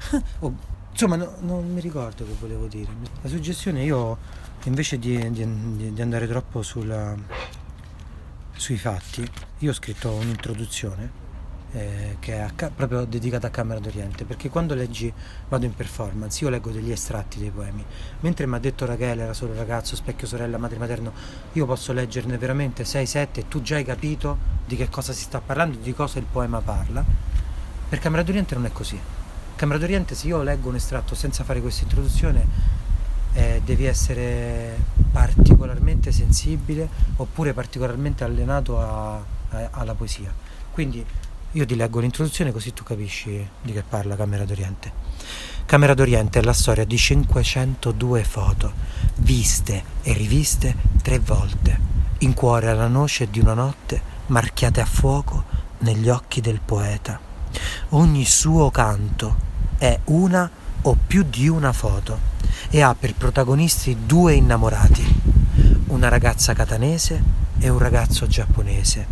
o, 0.39 0.55
insomma 0.89 1.17
no, 1.17 1.35
non 1.41 1.71
mi 1.71 1.79
ricordo 1.79 2.25
che 2.25 2.33
volevo 2.39 2.65
dire. 2.65 2.91
La 3.21 3.29
suggestione 3.29 3.83
io 3.83 4.17
invece 4.63 4.97
di, 4.97 5.29
di, 5.29 5.93
di 5.93 6.01
andare 6.01 6.27
troppo 6.27 6.63
sulla, 6.63 7.15
sui 8.55 8.77
fatti, 8.79 9.29
io 9.59 9.69
ho 9.69 9.73
scritto 9.73 10.09
un'introduzione 10.09 11.24
eh, 11.75 12.15
che 12.19 12.35
è 12.35 12.39
a, 12.39 12.71
proprio 12.73 13.03
dedicata 13.03 13.47
a 13.47 13.49
Camera 13.49 13.79
d'Oriente, 13.79 14.23
perché 14.23 14.49
quando 14.49 14.73
leggi, 14.73 15.11
vado 15.49 15.65
in 15.65 15.75
performance, 15.75 16.41
io 16.43 16.49
leggo 16.49 16.71
degli 16.71 16.91
estratti 16.91 17.37
dei 17.37 17.49
poemi, 17.49 17.83
mentre 18.21 18.47
mi 18.47 18.55
ha 18.55 18.59
detto 18.59 18.85
Rachele, 18.85 19.23
era 19.23 19.33
solo 19.33 19.53
ragazzo, 19.53 19.97
specchio 19.97 20.25
sorella, 20.25 20.57
madre 20.57 20.77
materno, 20.77 21.11
io 21.51 21.65
posso 21.65 21.91
leggerne 21.91 22.37
veramente 22.37 22.83
6-7 22.83 23.27
e 23.33 23.47
tu 23.49 23.61
già 23.61 23.75
hai 23.75 23.83
capito 23.83 24.37
di 24.65 24.77
che 24.77 24.89
cosa 24.89 25.11
si 25.11 25.23
sta 25.23 25.41
parlando, 25.41 25.77
di 25.77 25.93
cosa 25.93 26.17
il 26.17 26.25
poema 26.31 26.61
parla. 26.61 27.03
Per 27.87 27.99
Camera 27.99 28.23
d'Oriente 28.23 28.55
non 28.55 28.65
è 28.65 28.71
così. 28.71 28.97
Camera 29.55 29.77
d'Oriente, 29.77 30.15
se 30.15 30.27
io 30.27 30.41
leggo 30.43 30.69
un 30.69 30.75
estratto 30.75 31.13
senza 31.13 31.43
fare 31.43 31.59
questa 31.59 31.83
introduzione, 31.83 32.47
eh, 33.33 33.61
devi 33.65 33.83
essere 33.83 34.77
particolarmente 35.11 36.13
sensibile 36.13 36.87
oppure 37.17 37.53
particolarmente 37.53 38.23
allenato 38.23 38.79
a, 38.79 39.15
a, 39.15 39.69
alla 39.71 39.93
poesia. 39.93 40.33
Quindi 40.71 41.05
io 41.55 41.65
ti 41.65 41.77
leggo 41.77 42.01
l'introduzione 42.01 42.51
così 42.51 42.73
tu 42.73 42.83
capisci 42.83 43.49
di 43.61 43.71
che 43.71 43.83
parla 43.87 44.17
Camera 44.17 44.43
d'Oriente. 44.43 44.91
Camera 45.65 45.93
d'Oriente 45.93 46.39
è 46.39 46.43
la 46.43 46.51
storia 46.51 46.83
di 46.83 46.97
502 46.97 48.23
foto, 48.25 48.73
viste 49.15 49.83
e 50.03 50.11
riviste 50.11 50.75
tre 51.01 51.19
volte, 51.19 51.79
in 52.19 52.33
cuore 52.33 52.69
alla 52.69 52.87
noce 52.87 53.29
di 53.29 53.39
una 53.39 53.53
notte, 53.53 54.01
marchiate 54.27 54.81
a 54.81 54.85
fuoco 54.85 55.45
negli 55.79 56.09
occhi 56.09 56.41
del 56.41 56.59
poeta. 56.59 57.21
Ogni 57.89 58.25
suo 58.25 58.69
canto 58.69 59.37
è 59.77 59.97
una 60.05 60.49
o 60.81 60.97
più 61.07 61.23
di 61.23 61.47
una 61.47 61.71
foto 61.71 62.19
e 62.69 62.81
ha 62.81 62.93
per 62.95 63.15
protagonisti 63.15 63.99
due 64.05 64.33
innamorati, 64.33 65.21
una 65.87 66.09
ragazza 66.09 66.51
catanese 66.51 67.23
e 67.59 67.69
un 67.69 67.77
ragazzo 67.77 68.27
giapponese, 68.27 69.07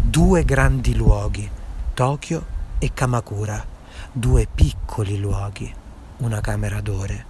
due 0.00 0.42
grandi 0.46 0.94
luoghi, 0.94 1.50
Tokyo 2.02 2.44
e 2.80 2.90
Kamakura, 2.92 3.64
due 4.10 4.48
piccoli 4.52 5.20
luoghi, 5.20 5.72
una 6.16 6.40
camera 6.40 6.80
d'ore 6.80 7.24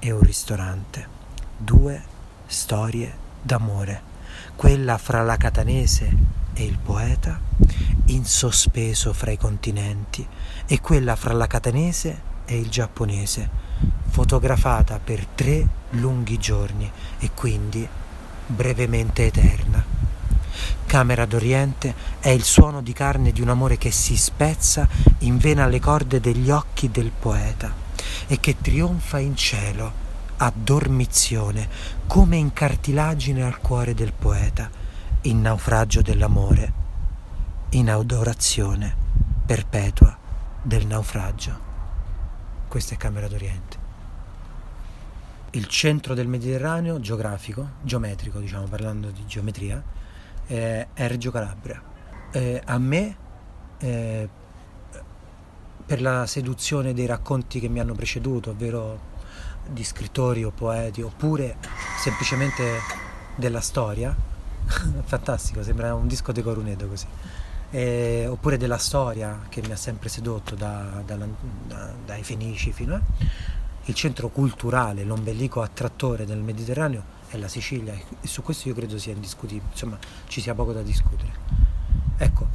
e 0.00 0.10
un 0.10 0.20
ristorante, 0.20 1.08
due 1.56 2.02
storie 2.44 3.10
d'amore, 3.40 4.02
quella 4.54 4.98
fra 4.98 5.22
la 5.22 5.38
catanese 5.38 6.14
e 6.52 6.62
il 6.62 6.76
poeta, 6.76 7.40
in 8.08 8.26
sospeso 8.26 9.14
fra 9.14 9.30
i 9.30 9.38
continenti, 9.38 10.28
e 10.66 10.78
quella 10.82 11.16
fra 11.16 11.32
la 11.32 11.46
catanese 11.46 12.20
e 12.44 12.58
il 12.58 12.68
giapponese, 12.68 13.48
fotografata 14.08 15.00
per 15.02 15.24
tre 15.24 15.66
lunghi 15.92 16.36
giorni 16.36 16.92
e 17.18 17.30
quindi 17.32 17.88
brevemente 18.46 19.24
eterna. 19.24 19.87
Camera 20.88 21.26
d'Oriente 21.26 21.94
è 22.18 22.30
il 22.30 22.42
suono 22.42 22.80
di 22.80 22.94
carne 22.94 23.30
di 23.30 23.42
un 23.42 23.50
amore 23.50 23.76
che 23.76 23.90
si 23.90 24.16
spezza 24.16 24.88
in 25.18 25.36
vena 25.36 25.64
alle 25.64 25.80
corde 25.80 26.18
degli 26.18 26.48
occhi 26.48 26.90
del 26.90 27.10
poeta 27.10 27.70
e 28.26 28.40
che 28.40 28.56
trionfa 28.58 29.18
in 29.18 29.36
cielo 29.36 29.92
a 30.38 30.50
dormizione 30.50 31.68
come 32.06 32.36
in 32.36 32.54
cartilagine 32.54 33.42
al 33.42 33.58
cuore 33.58 33.92
del 33.92 34.14
poeta, 34.14 34.70
in 35.22 35.42
naufragio 35.42 36.00
dell'amore, 36.00 36.72
in 37.70 37.90
adorazione 37.90 38.96
perpetua 39.44 40.16
del 40.62 40.86
naufragio. 40.86 41.58
Questa 42.66 42.94
è 42.94 42.96
Camera 42.96 43.28
d'Oriente 43.28 43.86
il 45.52 45.66
centro 45.66 46.12
del 46.12 46.28
Mediterraneo 46.28 47.00
geografico, 47.00 47.70
geometrico, 47.80 48.38
diciamo, 48.38 48.66
parlando 48.66 49.10
di 49.10 49.24
geometria, 49.26 49.82
eh, 50.48 50.88
è 50.92 51.06
Reggio 51.06 51.30
Calabria. 51.30 51.80
Eh, 52.32 52.60
a 52.64 52.78
me, 52.78 53.16
eh, 53.78 54.28
per 55.86 56.00
la 56.02 56.26
seduzione 56.26 56.92
dei 56.92 57.06
racconti 57.06 57.60
che 57.60 57.68
mi 57.68 57.80
hanno 57.80 57.94
preceduto, 57.94 58.50
ovvero 58.50 59.16
di 59.70 59.84
scrittori 59.84 60.42
o 60.44 60.50
poeti, 60.50 61.02
oppure 61.02 61.56
semplicemente 62.00 62.80
della 63.36 63.60
storia, 63.60 64.14
fantastico, 65.04 65.62
sembra 65.62 65.94
un 65.94 66.06
disco 66.06 66.32
di 66.32 66.42
Corunedo 66.42 66.88
così. 66.88 67.06
Eh, 67.70 68.26
oppure 68.26 68.56
della 68.56 68.78
storia 68.78 69.40
che 69.50 69.60
mi 69.60 69.72
ha 69.72 69.76
sempre 69.76 70.08
sedotto 70.08 70.54
da, 70.54 71.02
da, 71.04 71.16
da, 71.16 71.92
dai 72.06 72.22
Fenici 72.22 72.72
fino 72.72 72.94
a 72.94 73.00
il 73.84 73.94
centro 73.94 74.28
culturale, 74.28 75.04
l'ombelico 75.04 75.60
attrattore 75.62 76.24
del 76.24 76.38
Mediterraneo 76.38 77.16
è 77.28 77.36
la 77.36 77.48
Sicilia 77.48 77.92
e 77.94 78.26
su 78.26 78.42
questo 78.42 78.68
io 78.68 78.74
credo 78.74 78.98
sia 78.98 79.12
indiscutibile, 79.12 79.70
insomma 79.70 79.98
ci 80.26 80.40
sia 80.40 80.54
poco 80.54 80.72
da 80.72 80.82
discutere. 80.82 81.32
Ecco, 82.16 82.46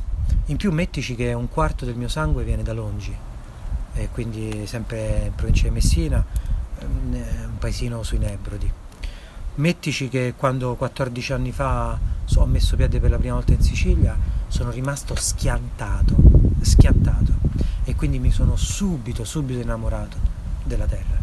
in 0.45 0.57
più 0.57 0.71
mettici 0.71 1.15
che 1.15 1.33
un 1.33 1.49
quarto 1.49 1.85
del 1.85 1.95
mio 1.95 2.07
sangue 2.07 2.43
viene 2.43 2.63
da 2.63 2.73
Longi, 2.73 3.15
e 3.93 4.09
quindi 4.09 4.65
sempre 4.65 5.25
in 5.27 5.35
provincia 5.35 5.67
di 5.67 5.73
Messina, 5.73 6.25
ehm, 6.79 7.13
un 7.45 7.57
paesino 7.59 8.01
sui 8.03 8.17
Nebrodi. 8.17 8.71
Mettici 9.55 10.09
che 10.09 10.33
quando 10.35 10.75
14 10.75 11.33
anni 11.33 11.51
fa 11.51 11.99
ho 12.35 12.45
messo 12.45 12.75
piede 12.75 12.99
per 12.99 13.11
la 13.11 13.17
prima 13.17 13.35
volta 13.35 13.53
in 13.53 13.61
Sicilia 13.61 14.17
sono 14.47 14.71
rimasto 14.71 15.13
schiantato, 15.13 16.15
schiantato 16.61 17.33
e 17.83 17.93
quindi 17.95 18.17
mi 18.17 18.31
sono 18.31 18.55
subito, 18.55 19.23
subito 19.23 19.59
innamorato 19.59 20.17
della 20.63 20.85
terra 20.85 21.22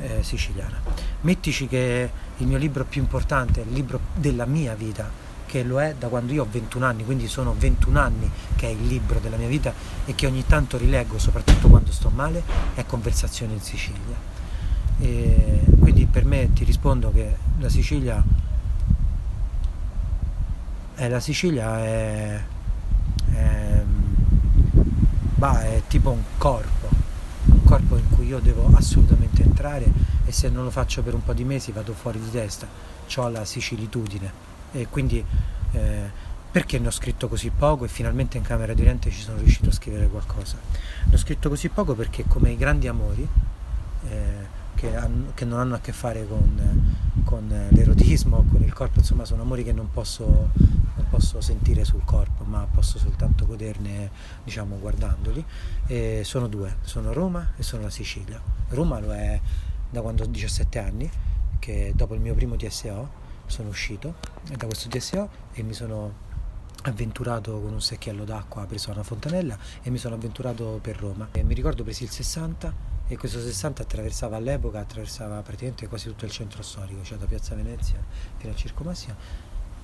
eh, 0.00 0.22
siciliana. 0.22 0.80
Mettici 1.22 1.66
che 1.66 2.10
il 2.36 2.46
mio 2.46 2.58
libro 2.58 2.84
più 2.84 3.00
importante 3.00 3.60
il 3.60 3.72
libro 3.72 4.00
della 4.14 4.46
mia 4.46 4.74
vita, 4.74 5.10
che 5.46 5.62
lo 5.62 5.80
è 5.80 5.94
da 5.98 6.08
quando 6.08 6.32
io 6.32 6.42
ho 6.42 6.48
21 6.50 6.84
anni, 6.84 7.04
quindi 7.04 7.26
sono 7.26 7.54
21 7.56 7.98
anni 7.98 8.30
che 8.56 8.66
è 8.66 8.70
il 8.70 8.86
libro 8.86 9.18
della 9.18 9.36
mia 9.36 9.48
vita 9.48 9.72
e 10.04 10.14
che 10.14 10.26
ogni 10.26 10.44
tanto 10.46 10.76
rileggo, 10.76 11.18
soprattutto 11.18 11.68
quando 11.68 11.92
sto 11.92 12.10
male, 12.10 12.42
è 12.74 12.84
Conversazioni 12.84 13.54
in 13.54 13.60
Sicilia. 13.60 14.36
E 15.00 15.62
quindi 15.78 16.06
per 16.06 16.24
me 16.24 16.52
ti 16.52 16.64
rispondo 16.64 17.12
che 17.12 17.36
la 17.58 17.68
Sicilia 17.68 18.22
eh, 21.00 21.08
la 21.08 21.20
Sicilia 21.20 21.78
è, 21.78 22.42
è, 23.32 23.82
bah, 25.36 25.62
è 25.62 25.82
tipo 25.86 26.10
un 26.10 26.22
corpo 26.36 26.77
corpo 27.68 27.98
in 27.98 28.08
cui 28.08 28.26
io 28.28 28.38
devo 28.38 28.70
assolutamente 28.74 29.42
entrare 29.42 29.84
e 30.24 30.32
se 30.32 30.48
non 30.48 30.64
lo 30.64 30.70
faccio 30.70 31.02
per 31.02 31.12
un 31.12 31.22
po' 31.22 31.34
di 31.34 31.44
mesi 31.44 31.70
vado 31.70 31.92
fuori 31.92 32.18
di 32.18 32.30
testa, 32.30 32.66
ho 33.16 33.28
la 33.28 33.44
sicilitudine. 33.44 34.46
E 34.72 34.86
quindi 34.88 35.22
eh, 35.72 36.10
perché 36.50 36.78
ne 36.78 36.86
ho 36.86 36.90
scritto 36.90 37.28
così 37.28 37.50
poco? 37.50 37.84
E 37.84 37.88
finalmente 37.88 38.38
in 38.38 38.42
Camera 38.42 38.72
di 38.72 38.80
Oriente 38.80 39.10
ci 39.10 39.20
sono 39.20 39.36
riuscito 39.36 39.68
a 39.68 39.72
scrivere 39.72 40.08
qualcosa? 40.08 40.56
Ne 41.04 41.14
ho 41.14 41.18
scritto 41.18 41.50
così 41.50 41.68
poco 41.68 41.94
perché 41.94 42.24
come 42.26 42.50
i 42.52 42.56
grandi 42.56 42.88
amori 42.88 43.28
eh, 44.08 44.56
che, 44.78 44.96
che, 45.34 45.44
non 45.44 45.58
hanno 45.58 45.74
a 45.74 45.80
che 45.80 45.92
fare 45.92 46.26
con, 46.28 46.94
con 47.24 47.68
l'erotismo, 47.70 48.44
con 48.48 48.62
il 48.62 48.72
corpo, 48.72 49.00
insomma 49.00 49.24
sono 49.24 49.42
amori 49.42 49.64
che 49.64 49.72
non 49.72 49.90
posso 49.90 50.50
non 50.98 51.06
posso 51.08 51.40
sentire 51.40 51.84
sul 51.84 52.04
corpo, 52.04 52.44
ma 52.44 52.66
posso 52.70 52.98
soltanto 52.98 53.46
goderne, 53.46 54.10
diciamo, 54.42 54.78
guardandoli. 54.78 55.44
E 55.86 56.22
sono 56.24 56.48
due, 56.48 56.76
sono 56.82 57.12
Roma 57.12 57.52
e 57.56 57.62
sono 57.62 57.82
la 57.82 57.90
Sicilia. 57.90 58.40
Roma 58.70 58.98
lo 58.98 59.12
è 59.12 59.40
da 59.90 60.00
quando 60.00 60.24
ho 60.24 60.26
17 60.26 60.78
anni, 60.78 61.08
che 61.58 61.92
dopo 61.94 62.14
il 62.14 62.20
mio 62.20 62.34
primo 62.34 62.56
DSO 62.56 63.26
sono 63.46 63.68
uscito 63.68 64.14
da 64.56 64.66
questo 64.66 64.88
DSO 64.88 65.28
e 65.52 65.62
mi 65.62 65.72
sono 65.72 66.26
avventurato 66.82 67.60
con 67.60 67.72
un 67.72 67.80
secchiello 67.80 68.24
d'acqua 68.24 68.64
preso 68.66 68.90
a 68.90 68.94
una 68.94 69.02
fontanella 69.02 69.56
e 69.82 69.90
mi 69.90 69.98
sono 69.98 70.16
avventurato 70.16 70.80
per 70.82 70.98
Roma. 70.98 71.28
E 71.30 71.44
mi 71.44 71.54
ricordo 71.54 71.84
presi 71.84 72.02
il 72.02 72.10
60 72.10 72.97
e 73.08 73.16
questo 73.16 73.40
60 73.40 73.82
attraversava 73.82 74.36
all'epoca, 74.36 74.80
attraversava 74.80 75.40
praticamente 75.40 75.88
quasi 75.88 76.08
tutto 76.08 76.26
il 76.26 76.30
centro 76.30 76.62
storico, 76.62 77.02
cioè 77.02 77.16
da 77.16 77.24
Piazza 77.24 77.54
Venezia 77.54 77.98
fino 78.36 78.52
al 78.52 78.58
Circo 78.58 78.84
Massimo. 78.84 79.14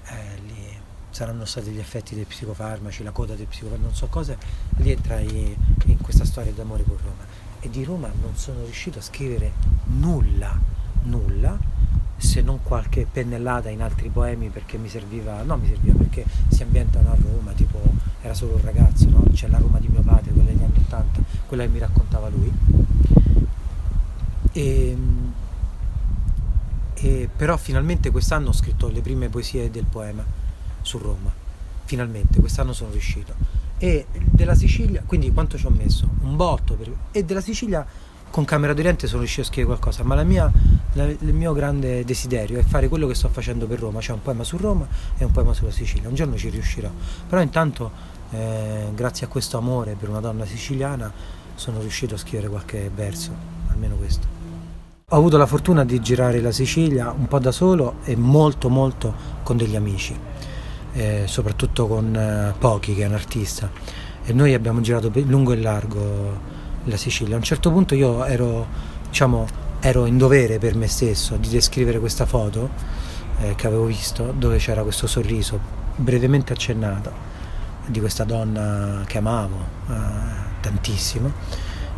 Eh, 0.04 0.40
lì 0.46 0.78
saranno 1.08 1.46
stati 1.46 1.70
gli 1.70 1.78
effetti 1.78 2.14
dei 2.14 2.24
psicofarmaci, 2.24 3.02
la 3.02 3.12
coda 3.12 3.34
dei 3.34 3.46
psicofarmaci, 3.46 3.88
non 3.88 3.94
so 3.94 4.08
cosa, 4.08 4.36
lì 4.76 4.90
entrai 4.90 5.56
in 5.86 6.00
questa 6.00 6.24
storia 6.24 6.52
d'amore 6.52 6.84
con 6.84 6.98
Roma. 7.02 7.24
E 7.60 7.70
di 7.70 7.82
Roma 7.82 8.10
non 8.20 8.36
sono 8.36 8.62
riuscito 8.62 8.98
a 8.98 9.02
scrivere 9.02 9.52
nulla, 9.84 10.58
nulla, 11.04 11.58
se 12.16 12.42
non 12.42 12.62
qualche 12.62 13.06
pennellata 13.10 13.70
in 13.70 13.80
altri 13.80 14.10
poemi 14.10 14.48
perché 14.48 14.76
mi 14.76 14.88
serviva, 14.88 15.42
no 15.42 15.56
mi 15.56 15.66
serviva 15.66 15.96
perché 15.96 16.24
si 16.48 16.62
ambientano 16.62 17.10
a 17.10 17.16
Roma, 17.18 17.52
tipo 17.52 17.80
era 18.20 18.34
solo 18.34 18.54
un 18.54 18.62
ragazzo, 18.62 19.08
no? 19.08 19.24
c'è 19.32 19.48
la 19.48 19.58
Roma 19.58 19.78
di 19.78 19.88
mio 19.88 20.02
padre, 20.02 20.32
quella 20.32 20.50
degli 20.50 20.62
anni 20.62 20.78
80, 20.78 21.20
quella 21.46 21.64
che 21.64 21.68
mi 21.70 21.78
raccontava 21.78 22.28
lui. 22.28 22.83
E, 24.54 24.96
e, 26.94 27.28
però 27.36 27.56
finalmente 27.56 28.10
quest'anno 28.12 28.50
ho 28.50 28.52
scritto 28.52 28.88
le 28.88 29.00
prime 29.00 29.28
poesie 29.28 29.68
del 29.68 29.84
poema 29.84 30.24
su 30.80 30.98
Roma, 30.98 31.32
finalmente, 31.84 32.38
quest'anno 32.38 32.72
sono 32.72 32.92
riuscito. 32.92 33.34
E 33.78 34.06
della 34.12 34.54
Sicilia, 34.54 35.02
quindi 35.04 35.32
quanto 35.32 35.58
ci 35.58 35.66
ho 35.66 35.70
messo? 35.70 36.08
Un 36.22 36.36
botto, 36.36 36.74
per, 36.74 36.92
e 37.10 37.24
della 37.24 37.40
Sicilia 37.40 37.84
con 38.30 38.44
Camera 38.44 38.72
d'Oriente 38.72 39.06
sono 39.06 39.20
riuscito 39.20 39.42
a 39.42 39.44
scrivere 39.44 39.76
qualcosa, 39.76 40.04
ma 40.04 40.14
la 40.14 40.24
mia, 40.24 40.50
la, 40.92 41.04
il 41.04 41.34
mio 41.34 41.52
grande 41.52 42.04
desiderio 42.04 42.58
è 42.58 42.62
fare 42.62 42.88
quello 42.88 43.06
che 43.06 43.14
sto 43.14 43.28
facendo 43.28 43.66
per 43.66 43.80
Roma, 43.80 44.00
cioè 44.00 44.14
un 44.14 44.22
poema 44.22 44.44
su 44.44 44.56
Roma 44.56 44.86
e 45.16 45.24
un 45.24 45.32
poema 45.32 45.52
sulla 45.52 45.70
Sicilia. 45.70 46.08
Un 46.08 46.14
giorno 46.14 46.36
ci 46.36 46.48
riuscirò, 46.48 46.90
però 47.28 47.40
intanto 47.42 47.90
eh, 48.30 48.90
grazie 48.94 49.26
a 49.26 49.28
questo 49.28 49.58
amore 49.58 49.94
per 49.94 50.08
una 50.08 50.20
donna 50.20 50.44
siciliana 50.46 51.12
sono 51.54 51.80
riuscito 51.80 52.14
a 52.14 52.18
scrivere 52.18 52.48
qualche 52.48 52.90
verso, 52.92 53.32
almeno 53.68 53.94
questo. 53.96 54.43
Ho 55.10 55.16
avuto 55.16 55.36
la 55.36 55.44
fortuna 55.44 55.84
di 55.84 56.00
girare 56.00 56.40
la 56.40 56.50
Sicilia 56.50 57.10
un 57.14 57.28
po' 57.28 57.38
da 57.38 57.52
solo 57.52 57.96
e 58.04 58.16
molto 58.16 58.70
molto 58.70 59.14
con 59.42 59.58
degli 59.58 59.76
amici, 59.76 60.18
eh, 60.94 61.24
soprattutto 61.26 61.86
con 61.86 62.16
eh, 62.16 62.54
Pochi 62.58 62.94
che 62.94 63.02
è 63.02 63.06
un 63.06 63.12
artista 63.12 63.70
e 64.24 64.32
noi 64.32 64.54
abbiamo 64.54 64.80
girato 64.80 65.12
lungo 65.12 65.52
e 65.52 65.56
largo 65.56 66.38
la 66.84 66.96
Sicilia. 66.96 67.34
A 67.34 67.36
un 67.36 67.44
certo 67.44 67.70
punto 67.70 67.94
io 67.94 68.24
ero, 68.24 68.66
diciamo, 69.06 69.46
ero 69.80 70.06
in 70.06 70.16
dovere 70.16 70.58
per 70.58 70.74
me 70.74 70.88
stesso 70.88 71.36
di 71.36 71.50
descrivere 71.50 71.98
questa 71.98 72.24
foto 72.24 72.70
eh, 73.40 73.54
che 73.56 73.66
avevo 73.66 73.84
visto 73.84 74.32
dove 74.34 74.56
c'era 74.56 74.82
questo 74.82 75.06
sorriso 75.06 75.60
brevemente 75.96 76.54
accennato 76.54 77.12
di 77.84 78.00
questa 78.00 78.24
donna 78.24 79.02
che 79.06 79.18
amavo 79.18 79.56
eh, 79.86 79.92
tantissimo 80.62 81.30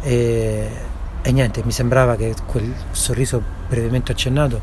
e, 0.02 0.85
e, 1.26 1.32
niente, 1.32 1.64
mi 1.64 1.72
sembrava 1.72 2.14
che 2.14 2.34
quel 2.46 2.72
sorriso 2.92 3.42
brevemente 3.68 4.12
accennato 4.12 4.60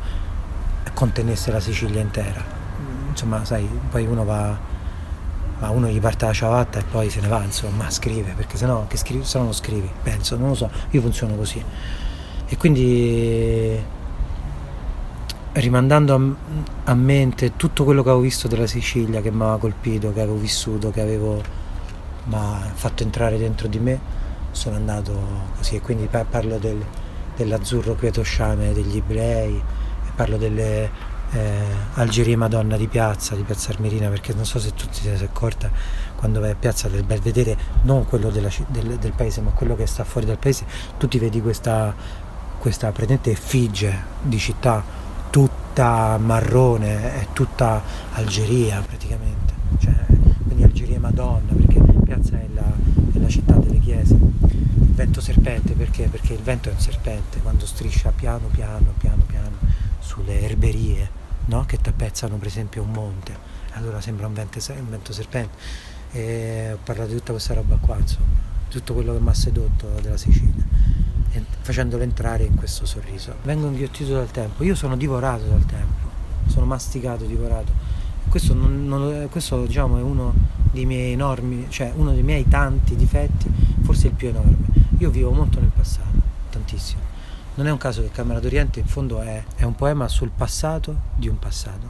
contenesse 0.94 1.52
la 1.52 1.60
Sicilia 1.60 2.00
intera. 2.00 2.42
Insomma, 3.10 3.44
sai, 3.44 3.68
poi 3.90 4.06
uno 4.06 4.24
va 4.24 4.58
ma 5.58 5.70
uno 5.70 5.88
gli 5.88 6.00
parte 6.00 6.24
la 6.24 6.32
ciabatta 6.32 6.78
e 6.78 6.82
poi 6.82 7.10
se 7.10 7.20
ne 7.20 7.28
va, 7.28 7.42
insomma, 7.42 7.90
scrive, 7.90 8.32
perché 8.34 8.56
sennò 8.56 8.86
che 8.86 8.96
scrivi, 8.96 9.24
se 9.24 9.36
no 9.36 9.44
non 9.44 9.52
scrivi, 9.52 9.88
penso, 10.02 10.36
non 10.36 10.48
lo 10.48 10.54
so, 10.54 10.70
io 10.90 11.00
funziono 11.02 11.36
così. 11.36 11.62
E 12.46 12.56
quindi 12.56 13.78
rimandando 15.52 16.14
a, 16.14 16.90
a 16.90 16.94
mente 16.94 17.56
tutto 17.56 17.84
quello 17.84 18.02
che 18.02 18.08
avevo 18.08 18.24
visto 18.24 18.48
della 18.48 18.66
Sicilia, 18.66 19.20
che 19.20 19.30
mi 19.30 19.42
aveva 19.42 19.58
colpito, 19.58 20.14
che 20.14 20.20
avevo 20.22 20.38
vissuto, 20.38 20.90
che 20.90 21.02
avevo 21.02 21.42
fatto 22.72 23.02
entrare 23.02 23.36
dentro 23.36 23.68
di 23.68 23.78
me, 23.78 24.22
sono 24.54 24.76
andato 24.76 25.12
così 25.56 25.76
e 25.76 25.80
quindi 25.80 26.08
parlo 26.08 26.58
del, 26.58 26.82
dell'azzurro 27.36 27.94
quietosciame 27.94 28.72
degli 28.72 28.96
ebrei, 28.96 29.60
parlo 30.14 30.36
delle 30.36 31.12
eh, 31.32 31.64
Algeria 31.94 32.36
Madonna 32.36 32.76
di 32.76 32.86
piazza, 32.86 33.34
di 33.34 33.42
piazza 33.42 33.72
Armerina, 33.72 34.08
perché 34.08 34.32
non 34.34 34.46
so 34.46 34.58
se 34.58 34.72
tutti 34.74 35.00
si 35.00 35.08
è 35.08 35.22
accorta 35.22 35.70
quando 36.16 36.40
vai 36.40 36.50
a 36.50 36.54
piazza 36.54 36.88
del 36.88 37.04
Belvedere, 37.04 37.56
non 37.82 38.06
quello 38.06 38.30
della, 38.30 38.48
del, 38.68 38.96
del, 38.98 39.12
paese, 39.12 39.40
ma 39.40 39.50
quello 39.50 39.76
che 39.76 39.86
sta 39.86 40.04
fuori 40.04 40.26
dal 40.26 40.38
paese, 40.38 40.64
tu 40.98 41.08
ti 41.08 41.18
vedi 41.18 41.40
questa, 41.42 41.94
questa 42.58 42.92
pretendente 42.92 43.32
effigie 43.32 44.12
di 44.22 44.38
città 44.38 44.82
tutta 45.30 46.16
marrone, 46.18 47.20
è 47.20 47.26
tutta 47.32 47.82
Algeria 48.12 48.80
praticamente, 48.80 49.52
cioè, 49.80 49.92
quindi 50.46 50.62
Algeria 50.62 51.00
Madonna, 51.00 51.52
piazza 52.04 52.38
è 52.38 52.46
la, 52.54 52.72
è 53.12 53.18
la 53.18 53.28
città 53.28 53.54
delle 53.54 53.78
chiese. 53.78 54.14
Il 54.14 54.94
vento 54.94 55.20
serpente 55.20 55.72
perché? 55.72 56.08
Perché 56.08 56.34
il 56.34 56.42
vento 56.42 56.68
è 56.68 56.72
un 56.72 56.78
serpente, 56.78 57.40
quando 57.40 57.66
striscia 57.66 58.10
piano 58.10 58.46
piano 58.48 58.92
piano 58.98 59.22
piano 59.26 59.56
sulle 59.98 60.42
erberie 60.42 61.22
no? 61.46 61.64
che 61.64 61.78
tappezzano 61.78 62.36
per 62.36 62.46
esempio 62.46 62.82
un 62.82 62.90
monte, 62.90 63.36
allora 63.72 64.00
sembra 64.00 64.26
un 64.26 64.34
vento, 64.34 64.58
un 64.68 64.90
vento 64.90 65.12
serpente. 65.12 65.56
E 66.12 66.70
ho 66.72 66.78
parlato 66.82 67.10
di 67.10 67.16
tutta 67.16 67.32
questa 67.32 67.54
roba 67.54 67.76
qua, 67.76 67.96
insomma, 67.98 68.26
tutto 68.68 68.94
quello 68.94 69.14
che 69.14 69.20
mi 69.20 69.28
ha 69.28 69.34
sedotto 69.34 69.88
della 70.00 70.16
Sicilia, 70.16 70.64
facendolo 71.60 72.02
entrare 72.02 72.44
in 72.44 72.54
questo 72.54 72.86
sorriso. 72.86 73.34
Vengo 73.42 73.66
inghiottito 73.66 74.12
dal 74.12 74.30
tempo, 74.30 74.62
io 74.62 74.74
sono 74.76 74.96
divorato 74.96 75.44
dal 75.44 75.64
tempo, 75.66 76.08
sono 76.46 76.66
masticato, 76.66 77.24
divorato. 77.24 77.83
Questo, 78.34 78.52
non, 78.52 78.88
non, 78.88 79.28
questo 79.30 79.64
diciamo, 79.64 79.96
è 79.96 80.02
uno 80.02 80.34
dei 80.72 80.86
miei 80.86 81.12
enormi, 81.12 81.66
cioè 81.68 81.92
uno 81.94 82.12
dei 82.12 82.24
miei 82.24 82.48
tanti 82.48 82.96
difetti, 82.96 83.48
forse 83.82 84.08
il 84.08 84.14
più 84.14 84.26
enorme. 84.26 84.56
Io 84.98 85.08
vivo 85.10 85.30
molto 85.30 85.60
nel 85.60 85.70
passato, 85.70 86.18
tantissimo 86.50 87.12
non 87.54 87.68
è 87.68 87.70
un 87.70 87.78
caso 87.78 88.02
che 88.02 88.10
Camera 88.10 88.40
d'Oriente 88.40 88.80
in 88.80 88.86
fondo 88.86 89.20
è, 89.20 89.44
è 89.54 89.62
un 89.62 89.76
poema 89.76 90.08
sul 90.08 90.30
passato 90.30 90.96
di 91.14 91.28
un 91.28 91.38
passato. 91.38 91.88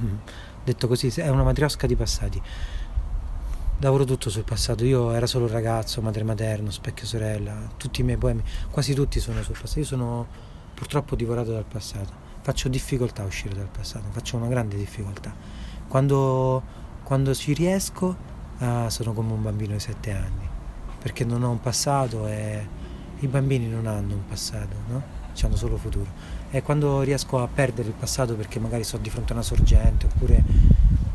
Mm-hmm. 0.00 0.16
Detto 0.62 0.86
così, 0.86 1.08
è 1.08 1.28
una 1.28 1.42
matriosca 1.42 1.88
di 1.88 1.96
passati. 1.96 2.40
Lavoro 3.80 4.04
tutto 4.04 4.30
sul 4.30 4.44
passato. 4.44 4.84
Io 4.84 5.10
era 5.10 5.26
solo 5.26 5.46
un 5.46 5.50
ragazzo, 5.50 6.00
madre 6.00 6.22
materno, 6.22 6.70
specchio 6.70 7.06
sorella, 7.06 7.56
tutti 7.76 8.02
i 8.02 8.04
miei 8.04 8.16
poemi, 8.16 8.44
quasi 8.70 8.94
tutti 8.94 9.18
sono 9.18 9.42
sul 9.42 9.58
passato. 9.58 9.80
Io 9.80 9.86
sono 9.86 10.26
purtroppo 10.72 11.16
divorato 11.16 11.50
dal 11.50 11.64
passato. 11.64 12.22
Faccio 12.42 12.68
difficoltà 12.68 13.22
a 13.22 13.26
uscire 13.26 13.56
dal 13.56 13.68
passato, 13.68 14.04
faccio 14.10 14.36
una 14.36 14.46
grande 14.46 14.76
difficoltà. 14.76 15.34
Quando, 15.88 16.62
quando 17.02 17.34
ci 17.34 17.52
riesco, 17.52 18.16
ah, 18.58 18.90
sono 18.90 19.12
come 19.12 19.32
un 19.32 19.42
bambino 19.42 19.74
di 19.74 19.80
sette 19.80 20.12
anni, 20.12 20.48
perché 21.00 21.24
non 21.24 21.42
ho 21.42 21.50
un 21.50 21.60
passato 21.60 22.26
e 22.26 22.66
i 23.20 23.26
bambini 23.26 23.68
non 23.68 23.86
hanno 23.86 24.14
un 24.14 24.26
passato, 24.26 24.74
no? 24.88 25.02
hanno 25.42 25.56
solo 25.56 25.76
futuro. 25.76 26.06
E 26.50 26.62
quando 26.62 27.02
riesco 27.02 27.42
a 27.42 27.48
perdere 27.52 27.88
il 27.88 27.94
passato 27.94 28.34
perché 28.34 28.60
magari 28.60 28.84
sto 28.84 28.98
di 28.98 29.10
fronte 29.10 29.32
a 29.32 29.34
una 29.34 29.44
sorgente, 29.44 30.06
oppure 30.06 30.42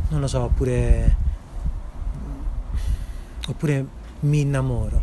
non 0.10 0.20
lo 0.20 0.28
so, 0.28 0.42
oppure, 0.42 1.16
oppure 3.48 3.86
mi 4.22 4.42
innamoro, 4.42 5.02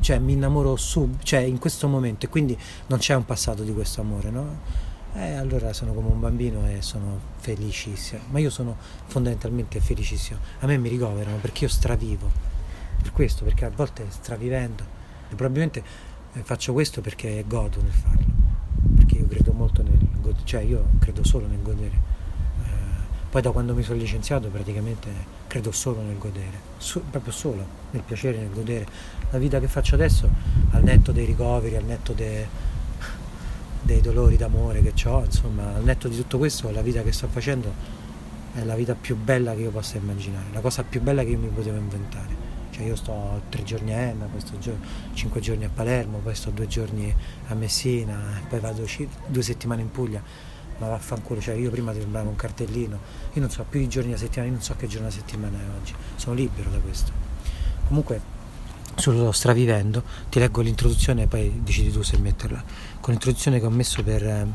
cioè 0.00 0.18
mi 0.18 0.32
innamoro 0.32 0.76
sub, 0.76 1.22
cioè 1.22 1.40
in 1.40 1.58
questo 1.58 1.88
momento 1.88 2.26
e 2.26 2.28
quindi 2.28 2.58
non 2.86 2.98
c'è 2.98 3.14
un 3.14 3.24
passato 3.24 3.62
di 3.62 3.72
questo 3.72 4.00
amore, 4.00 4.30
no? 4.30 4.86
E 5.20 5.34
allora 5.34 5.72
sono 5.72 5.92
come 5.94 6.08
un 6.08 6.20
bambino 6.20 6.68
e 6.68 6.80
sono 6.80 7.18
felicissimo, 7.38 8.22
ma 8.30 8.38
io 8.38 8.50
sono 8.50 8.76
fondamentalmente 9.06 9.80
felicissimo. 9.80 10.38
A 10.60 10.66
me 10.66 10.78
mi 10.78 10.88
ricoverano 10.88 11.38
perché 11.38 11.64
io 11.64 11.70
stravivo, 11.70 12.30
per 13.02 13.10
questo, 13.10 13.42
perché 13.42 13.64
a 13.64 13.70
volte 13.70 14.06
stravivendo, 14.08 14.84
probabilmente 15.34 15.82
e 16.34 16.42
faccio 16.42 16.72
questo 16.72 17.00
perché 17.00 17.42
godo 17.48 17.80
nel 17.82 17.92
farlo, 17.92 18.26
perché 18.94 19.16
io 19.16 19.26
credo 19.26 19.52
molto 19.52 19.82
nel 19.82 19.98
godere, 20.20 20.44
cioè 20.44 20.60
io 20.60 20.84
credo 21.00 21.24
solo 21.24 21.48
nel 21.48 21.62
godere. 21.62 21.96
Eh, 22.62 22.68
poi 23.28 23.42
da 23.42 23.50
quando 23.50 23.74
mi 23.74 23.82
sono 23.82 23.98
licenziato 23.98 24.48
praticamente 24.48 25.08
credo 25.48 25.72
solo 25.72 26.00
nel 26.00 26.18
godere, 26.18 26.60
so, 26.76 27.02
proprio 27.10 27.32
solo 27.32 27.66
nel 27.90 28.02
piacere, 28.02 28.38
nel 28.38 28.52
godere. 28.52 28.86
La 29.30 29.38
vita 29.38 29.58
che 29.58 29.66
faccio 29.66 29.96
adesso, 29.96 30.30
al 30.70 30.84
netto 30.84 31.10
dei 31.10 31.24
ricoveri, 31.24 31.74
al 31.74 31.84
netto 31.84 32.12
de, 32.12 32.46
dei 33.82 34.00
dolori 34.00 34.36
d'amore 34.36 34.82
che 34.82 35.08
ho, 35.08 35.24
insomma, 35.24 35.74
al 35.74 35.84
netto 35.84 36.08
di 36.08 36.16
tutto 36.16 36.38
questo, 36.38 36.70
la 36.70 36.82
vita 36.82 37.02
che 37.02 37.12
sto 37.12 37.28
facendo 37.28 37.72
è 38.54 38.64
la 38.64 38.74
vita 38.74 38.94
più 38.94 39.16
bella 39.16 39.54
che 39.54 39.62
io 39.62 39.70
possa 39.70 39.96
immaginare, 39.98 40.46
la 40.52 40.60
cosa 40.60 40.82
più 40.82 41.00
bella 41.00 41.22
che 41.22 41.30
io 41.30 41.38
mi 41.38 41.48
potevo 41.48 41.76
inventare. 41.76 42.46
Cioè 42.70 42.86
io 42.86 42.96
sto 42.96 43.42
tre 43.48 43.64
giorni 43.64 43.92
a 43.92 43.96
Enna, 43.96 44.26
poi 44.26 44.40
sto 44.40 44.56
cinque 45.12 45.40
giorni 45.40 45.64
a 45.64 45.70
Palermo, 45.72 46.18
poi 46.18 46.34
sto 46.34 46.50
due 46.50 46.68
giorni 46.68 47.12
a 47.48 47.54
Messina, 47.54 48.40
poi 48.48 48.60
vado 48.60 48.86
due 49.26 49.42
settimane 49.42 49.82
in 49.82 49.90
Puglia, 49.90 50.22
ma 50.78 50.88
vaffanculo, 50.88 51.40
cioè 51.40 51.54
io 51.54 51.70
prima 51.70 51.92
ti 51.92 52.00
sembrava 52.00 52.28
un 52.28 52.36
cartellino, 52.36 52.98
io 53.32 53.40
non 53.40 53.50
so 53.50 53.64
più 53.68 53.80
di 53.80 53.88
giorni 53.88 54.12
a 54.12 54.16
settimana, 54.16 54.46
io 54.46 54.54
non 54.54 54.62
so 54.62 54.74
che 54.76 54.86
giorno 54.86 55.08
a 55.08 55.10
settimana 55.10 55.58
è 55.58 55.80
oggi, 55.80 55.92
sono 56.14 56.36
libero 56.36 56.70
da 56.70 56.78
questo. 56.78 57.10
Comunque 57.88 58.20
sullo 58.98 59.32
stravivendo, 59.32 60.02
ti 60.28 60.38
leggo 60.38 60.60
l'introduzione 60.60 61.22
e 61.22 61.26
poi 61.26 61.60
decidi 61.62 61.90
tu 61.90 62.02
se 62.02 62.18
metterla. 62.18 62.62
Con 63.00 63.12
l'introduzione 63.12 63.60
che 63.60 63.66
ho 63.66 63.70
messo 63.70 64.02
per, 64.02 64.46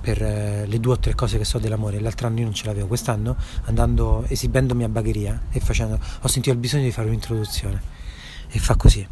per 0.00 0.22
eh, 0.22 0.66
le 0.66 0.80
due 0.80 0.92
o 0.92 0.98
tre 0.98 1.14
cose 1.14 1.38
che 1.38 1.44
so 1.44 1.58
dell'amore. 1.58 1.98
L'altro 1.98 2.26
anno 2.26 2.38
io 2.38 2.44
non 2.44 2.54
ce 2.54 2.66
l'avevo. 2.66 2.86
Quest'anno, 2.86 3.36
andando, 3.64 4.24
esibendomi 4.28 4.84
a 4.84 4.88
Bagheria 4.88 5.42
e 5.50 5.60
facendo, 5.60 5.98
ho 6.20 6.28
sentito 6.28 6.54
il 6.54 6.60
bisogno 6.60 6.84
di 6.84 6.92
fare 6.92 7.08
un'introduzione. 7.08 8.00
E 8.48 8.58
fa 8.58 8.76
così. 8.76 9.06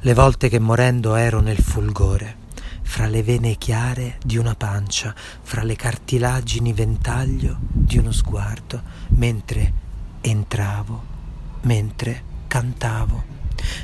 Le 0.00 0.14
volte 0.14 0.48
che 0.48 0.58
morendo 0.58 1.14
ero 1.14 1.40
nel 1.40 1.58
fulgore, 1.58 2.48
fra 2.82 3.06
le 3.06 3.22
vene 3.22 3.56
chiare 3.56 4.18
di 4.24 4.36
una 4.36 4.56
pancia, 4.56 5.14
fra 5.14 5.62
le 5.62 5.76
cartilagini 5.76 6.72
ventaglio 6.72 7.58
di 7.60 7.98
uno 7.98 8.10
sguardo, 8.10 8.82
mentre 9.10 9.72
entravo, 10.20 11.02
mentre 11.62 12.22
cantavo 12.48 13.38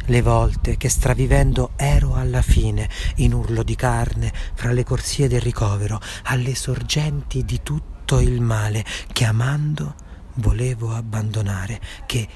le 0.07 0.23
volte 0.23 0.77
che 0.77 0.89
stravivendo 0.89 1.73
ero 1.77 2.15
alla 2.15 2.43
fine, 2.43 2.89
in 3.17 3.33
urlo 3.33 3.63
di 3.63 3.77
carne, 3.77 4.33
fra 4.55 4.73
le 4.73 4.85
corsie 4.85 5.29
del 5.29 5.41
ricovero, 5.41 6.01
alle 6.25 6.55
sorgenti 6.55 7.45
di 7.45 7.61
tutto 7.63 8.21
il 8.21 8.41
male, 8.41 8.85
che 9.13 9.25
amando 9.25 9.95
volevo 10.35 10.95
abbandonare, 10.95 11.81
che 12.07 12.29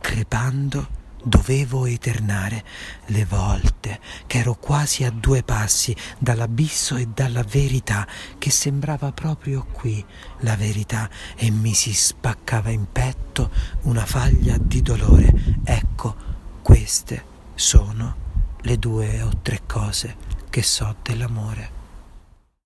crepando 0.00 1.02
dovevo 1.24 1.86
eternare 1.86 2.62
le 3.06 3.24
volte 3.24 3.98
che 4.26 4.38
ero 4.38 4.54
quasi 4.54 5.04
a 5.04 5.10
due 5.10 5.42
passi 5.42 5.96
dall'abisso 6.18 6.96
e 6.96 7.08
dalla 7.12 7.42
verità, 7.42 8.06
che 8.38 8.50
sembrava 8.50 9.10
proprio 9.12 9.66
qui 9.72 10.04
la 10.40 10.54
verità 10.56 11.08
e 11.34 11.50
mi 11.50 11.72
si 11.74 11.92
spaccava 11.92 12.70
in 12.70 12.86
petto 12.92 13.50
una 13.82 14.04
faglia 14.04 14.56
di 14.58 14.82
dolore. 14.82 15.32
Ecco, 15.64 16.32
queste 16.64 17.22
sono 17.54 18.16
le 18.62 18.78
due 18.78 19.20
o 19.20 19.28
tre 19.42 19.60
cose 19.66 20.16
che 20.48 20.62
so 20.62 20.96
dell'amore. 21.02 21.83